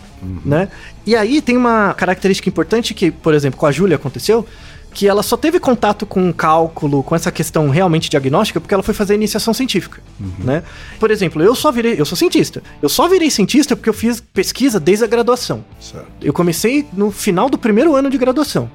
[0.44, 0.70] né?
[1.06, 4.48] E aí tem uma característica importante que, por exemplo, com a Júlia aconteceu,
[4.94, 8.94] que ela só teve contato com cálculo, com essa questão realmente diagnóstica, porque ela foi
[8.94, 10.02] fazer iniciação científica,
[10.40, 10.64] né?
[11.00, 12.62] Por exemplo, eu só virei, eu sou cientista.
[12.82, 15.66] Eu só virei cientista porque eu fiz pesquisa desde a graduação.
[15.80, 16.08] Certo.
[16.22, 18.70] Eu comecei no final do primeiro ano de graduação,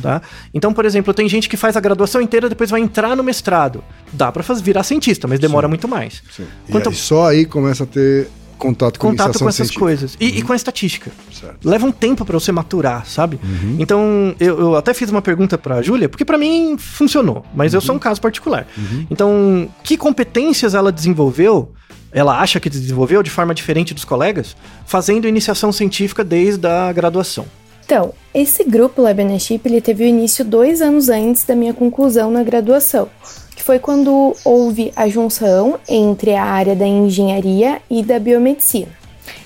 [0.00, 0.22] tá?
[0.52, 3.82] Então, por exemplo, tem gente que faz a graduação inteira depois vai entrar no mestrado.
[4.12, 6.22] Dá fazer, virar cientista, mas demora muito mais.
[6.34, 6.46] Sim.
[6.70, 8.28] Quanto- E aí só aí começa a ter
[8.58, 9.80] contato com Contato com essas científica.
[9.80, 10.16] coisas.
[10.20, 11.10] E, e com a estatística.
[11.32, 11.68] Certo.
[11.68, 13.38] Leva um tempo pra você maturar, sabe?
[13.78, 17.80] Então, eu, eu até fiz uma pergunta pra Júlia, porque pra mim funcionou, mas eu
[17.80, 18.66] sou um caso particular.
[19.10, 21.72] Então, que competências ela desenvolveu?
[22.12, 27.44] Ela acha que desenvolveu de forma diferente dos colegas, fazendo iniciação científica desde a graduação.
[27.84, 32.42] Então, esse grupo Leadership ele teve o início dois anos antes da minha conclusão na
[32.42, 33.08] graduação,
[33.64, 38.92] foi quando houve a junção entre a área da engenharia e da biomedicina.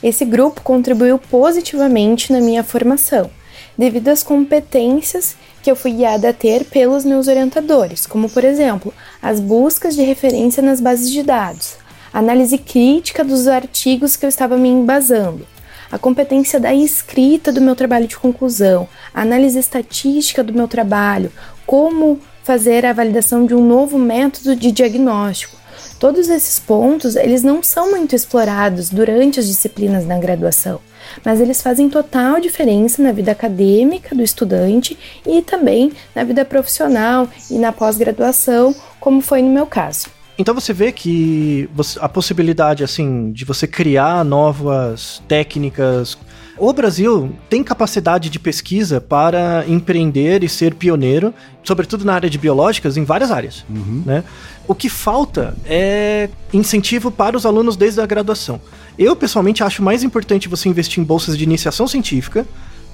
[0.03, 3.31] Esse grupo contribuiu positivamente na minha formação,
[3.79, 8.93] devido às competências que eu fui guiada a ter pelos meus orientadores, como por exemplo,
[9.23, 11.77] as buscas de referência nas bases de dados,
[12.12, 15.47] análise crítica dos artigos que eu estava me embasando,
[15.93, 21.31] a competência da escrita do meu trabalho de conclusão, análise estatística do meu trabalho,
[21.64, 22.19] como
[22.49, 25.55] fazer a validação de um novo método de diagnóstico.
[26.01, 30.81] Todos esses pontos, eles não são muito explorados durante as disciplinas na graduação,
[31.23, 37.29] mas eles fazem total diferença na vida acadêmica do estudante e também na vida profissional
[37.51, 40.18] e na pós-graduação, como foi no meu caso.
[40.39, 46.16] Então você vê que você- a possibilidade assim de você criar novas técnicas.
[46.57, 51.34] O Brasil tem capacidade de pesquisa para empreender e ser pioneiro,
[51.64, 53.64] sobretudo na área de biológicas, em várias áreas.
[54.07, 54.24] Né?
[54.66, 58.61] O que falta é incentivo para os alunos desde a graduação.
[58.99, 62.47] Eu, pessoalmente, acho mais importante você investir em bolsas de iniciação científica,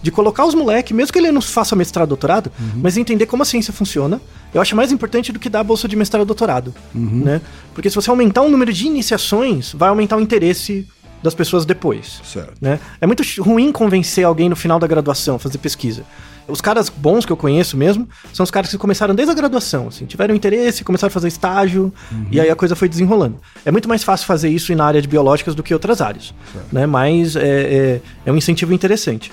[0.04, 3.46] de colocar os moleques, mesmo que ele não faça mestrado doutorado, mas entender como a
[3.46, 4.20] ciência funciona,
[4.52, 7.40] eu acho mais importante do que dar a bolsa de mestrado doutorado, né?
[7.72, 10.86] Porque se você aumentar o número de iniciações, vai aumentar o interesse
[11.22, 12.52] das pessoas depois, Certo.
[12.60, 12.78] né?
[13.00, 16.04] É muito ruim convencer alguém no final da graduação a fazer pesquisa.
[16.46, 19.88] Os caras bons que eu conheço mesmo são os caras que começaram desde a graduação,
[19.88, 21.92] assim, tiveram interesse, começaram a fazer estágio,
[22.30, 23.36] e aí a coisa foi desenrolando.
[23.64, 26.34] É muito mais fácil fazer isso na área de biológicas do que outras áreas,
[26.72, 26.86] né?
[26.86, 29.32] Mas é, é, é um incentivo interessante.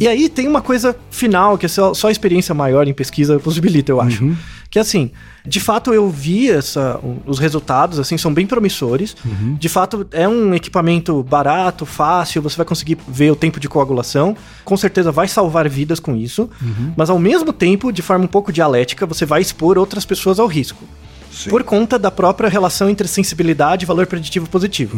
[0.00, 3.38] E aí tem uma coisa final, que é só, só a experiência maior em pesquisa
[3.38, 4.24] possibilita, eu acho.
[4.70, 5.10] Que assim,
[5.44, 9.16] de fato eu vi essa, os resultados, assim, são bem promissores.
[9.58, 14.36] De fato, é um equipamento barato, fácil, você vai conseguir ver o tempo de coagulação.
[14.64, 16.48] Com certeza vai salvar vidas com isso.
[16.96, 20.46] Mas ao mesmo tempo, de forma um pouco dialética, você vai expor outras pessoas ao
[20.46, 20.84] risco.
[21.32, 21.50] Sim.
[21.50, 24.96] Por conta da própria relação entre sensibilidade e valor preditivo positivo.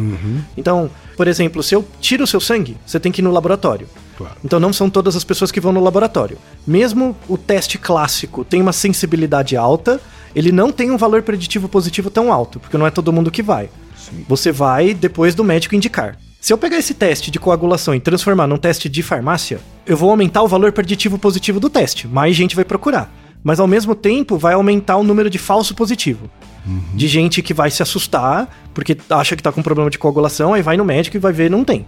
[0.55, 3.87] Então, por exemplo, se eu tiro o seu sangue, você tem que ir no laboratório.
[4.17, 4.35] Claro.
[4.43, 6.37] Então não são todas as pessoas que vão no laboratório.
[6.65, 9.99] Mesmo o teste clássico tem uma sensibilidade alta,
[10.35, 13.43] ele não tem um valor preditivo positivo tão alto, porque não é todo mundo que
[13.43, 13.69] vai.
[14.27, 16.17] Você vai depois do médico indicar.
[16.39, 20.09] Se eu pegar esse teste de coagulação e transformar num teste de farmácia, eu vou
[20.09, 22.07] aumentar o valor preditivo positivo do teste.
[22.07, 23.09] Mais gente vai procurar.
[23.41, 26.29] Mas ao mesmo tempo vai aumentar o número de falso positivo.
[26.93, 30.61] De gente que vai se assustar porque acha que tá com problema de coagulação, aí
[30.61, 31.85] vai no médico e vai ver não tem,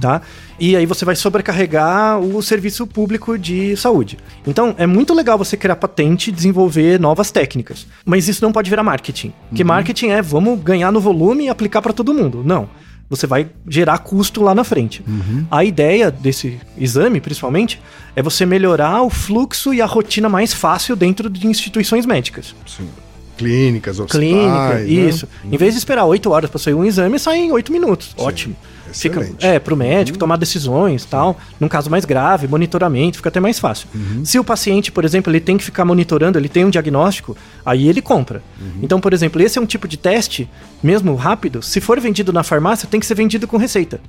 [0.00, 0.22] tá?
[0.58, 4.18] E aí você vai sobrecarregar o serviço público de saúde.
[4.46, 8.70] Então, é muito legal você criar patente e desenvolver novas técnicas, mas isso não pode
[8.70, 9.32] virar marketing.
[9.48, 12.42] Porque marketing é vamos ganhar no volume e aplicar para todo mundo.
[12.44, 12.68] Não.
[13.08, 15.02] Você vai gerar custo lá na frente.
[15.50, 17.82] A ideia desse exame, principalmente,
[18.14, 22.54] é você melhorar o fluxo e a rotina mais fácil dentro de instituições médicas.
[22.64, 22.88] Sim.
[23.40, 24.20] Clínicas, hospitais.
[24.22, 24.84] Clínica, né?
[24.84, 25.28] isso.
[25.44, 28.14] Em vez de esperar 8 horas para sair um exame, sai em 8 minutos.
[28.16, 28.54] Ótimo.
[28.92, 31.38] Fica, é, pro médico tomar decisões tal.
[31.58, 33.88] Num caso mais grave, monitoramento, fica até mais fácil.
[34.24, 37.88] Se o paciente, por exemplo, ele tem que ficar monitorando, ele tem um diagnóstico, aí
[37.88, 38.42] ele compra.
[38.82, 40.48] Então, por exemplo, esse é um tipo de teste,
[40.82, 44.00] mesmo rápido, se for vendido na farmácia, tem que ser vendido com receita.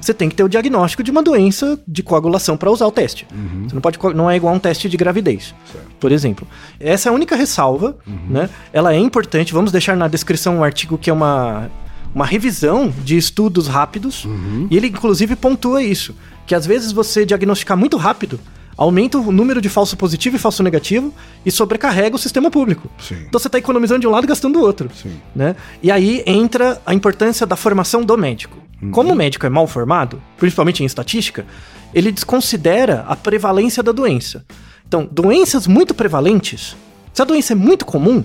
[0.00, 3.26] Você tem que ter o diagnóstico de uma doença de coagulação para usar o teste.
[3.64, 5.54] Você não pode, não é igual a um teste de gravidez,
[5.98, 6.46] por exemplo.
[6.78, 7.96] Essa é a única ressalva,
[8.28, 8.48] né?
[8.72, 9.52] Ela é importante.
[9.52, 11.70] Vamos deixar na descrição um artigo que é uma
[12.14, 14.26] uma revisão de estudos rápidos
[14.70, 16.14] e ele inclusive pontua isso,
[16.46, 18.40] que às vezes você diagnosticar muito rápido
[18.76, 21.12] aumenta o número de falso positivo e falso negativo
[21.44, 22.88] e sobrecarrega o sistema público.
[23.00, 23.16] Sim.
[23.26, 24.88] Então você está economizando de um lado e gastando do outro.
[24.94, 25.20] Sim.
[25.34, 25.56] Né?
[25.82, 28.56] E aí entra a importância da formação do médico.
[28.92, 31.44] Como o médico é mal formado, principalmente em estatística,
[31.92, 34.44] ele desconsidera a prevalência da doença.
[34.86, 36.76] Então, doenças muito prevalentes,
[37.12, 38.22] se a doença é muito comum,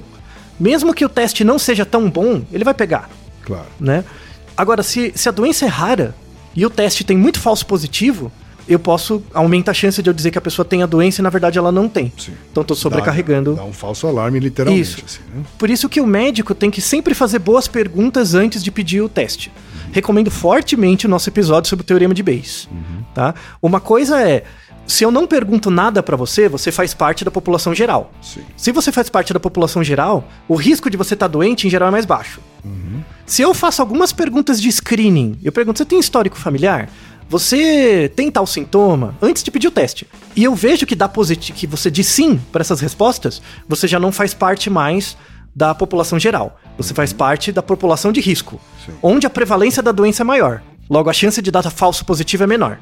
[0.60, 3.10] mesmo que o teste não seja tão bom, ele vai pegar
[3.44, 3.68] Claro.
[3.80, 4.04] né?
[4.56, 6.16] Agora, se, se a doença é rara
[6.56, 8.32] e o teste tem muito falso positivo,
[8.68, 11.24] eu posso aumentar a chance de eu dizer que a pessoa tem a doença e
[11.24, 12.12] na verdade ela não tem.
[12.18, 12.34] Sim.
[12.52, 13.56] Então tô sobrecarregando.
[13.56, 14.82] Dá, dá um falso alarme, literalmente.
[14.82, 15.04] Isso.
[15.06, 15.44] Assim, né?
[15.58, 19.10] Por isso que o médico tem que sempre fazer boas perguntas antes de pedir o
[19.10, 19.52] teste.
[19.92, 22.70] Recomendo fortemente o nosso episódio sobre o teorema de Bayes.
[23.14, 23.36] Tá?
[23.62, 24.44] Uma coisa é,
[24.86, 28.12] se eu não pergunto nada pra você, você faz parte da população geral.
[28.22, 28.42] Sim.
[28.58, 31.88] Se você faz parte da população geral, o risco de você estar doente em geral
[31.90, 32.42] é mais baixo.
[33.26, 36.90] Se eu faço algumas perguntas de screening, eu pergunto: você tem histórico familiar?
[37.30, 39.16] Você tem tal sintoma?
[39.22, 40.08] Antes de pedir o teste.
[40.36, 44.00] E eu vejo que dá positivo, que você diz sim para essas respostas, você já
[44.00, 45.18] não faz parte mais
[45.56, 46.60] da população geral.
[46.78, 48.94] Você faz parte da população de risco, Sim.
[49.02, 50.62] onde a prevalência da doença é maior.
[50.90, 52.80] Logo, a chance de dar falso positivo é menor.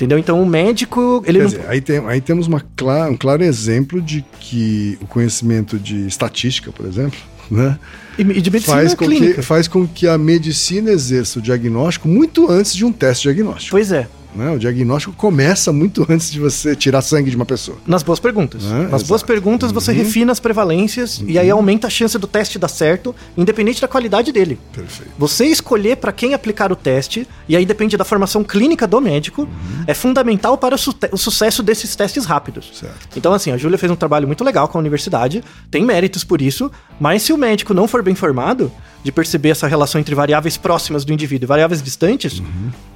[0.00, 0.18] Entendeu?
[0.18, 1.50] Então o médico, ele Quer não.
[1.50, 6.06] dizer, aí, tem, aí temos uma cla- um claro exemplo de que o conhecimento de
[6.06, 7.18] estatística, por exemplo,
[7.50, 7.78] né,
[8.18, 9.34] E e de medicina faz, com clínica.
[9.34, 13.72] que, faz com que a medicina exerça o diagnóstico muito antes de um teste diagnóstico.
[13.72, 14.08] Pois é.
[14.34, 14.50] Né?
[14.50, 17.78] O diagnóstico começa muito antes de você tirar sangue de uma pessoa.
[17.86, 18.64] Nas boas perguntas.
[18.64, 19.26] É, Nas boas exato.
[19.26, 23.80] perguntas você refina as prevalências e aí aumenta a chance do teste dar certo, independente
[23.80, 24.58] da qualidade dele.
[24.72, 25.10] Perfeito.
[25.18, 29.48] Você escolher para quem aplicar o teste, e aí depende da formação clínica do médico,
[29.86, 32.70] é fundamental para o, su- o sucesso desses testes rápidos.
[32.74, 33.08] Certo.
[33.16, 36.40] Então, assim, a Júlia fez um trabalho muito legal com a universidade, tem méritos por
[36.40, 36.70] isso,
[37.00, 38.70] mas se o médico não for bem formado,
[39.02, 42.42] de perceber essa relação entre variáveis próximas do indivíduo e variáveis distantes,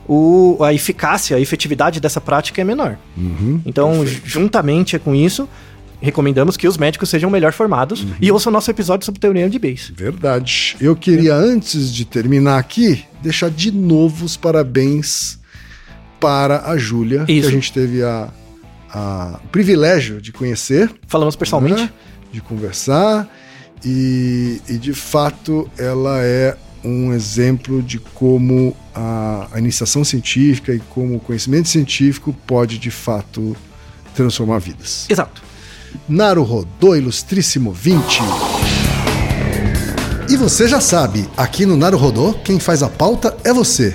[0.07, 2.99] o- a eficácia, a efetividade dessa prática é menor.
[3.65, 5.49] Então, juntamente com isso,
[6.01, 9.91] recomendamos que os médicos sejam melhor formados e ouçam nosso episódio sobre teoria de Bayes.
[9.97, 10.77] Verdade.
[10.79, 15.39] Eu queria, antes de terminar aqui, deixar de novo os parabéns
[16.21, 18.29] para a Júlia, que a gente teve a,
[18.93, 20.91] a- o privilégio de conhecer.
[21.07, 21.81] Falamos pessoalmente.
[21.83, 21.91] né?
[22.33, 23.29] De conversar.
[23.85, 30.79] E, e, de fato, ela é um exemplo de como a, a iniciação científica e
[30.79, 33.57] como o conhecimento científico pode, de fato,
[34.15, 35.07] transformar vidas.
[35.09, 35.43] Exato.
[36.09, 38.21] Naruhodô Ilustríssimo 20.
[40.29, 43.95] E você já sabe, aqui no Naruhodô, quem faz a pauta é você.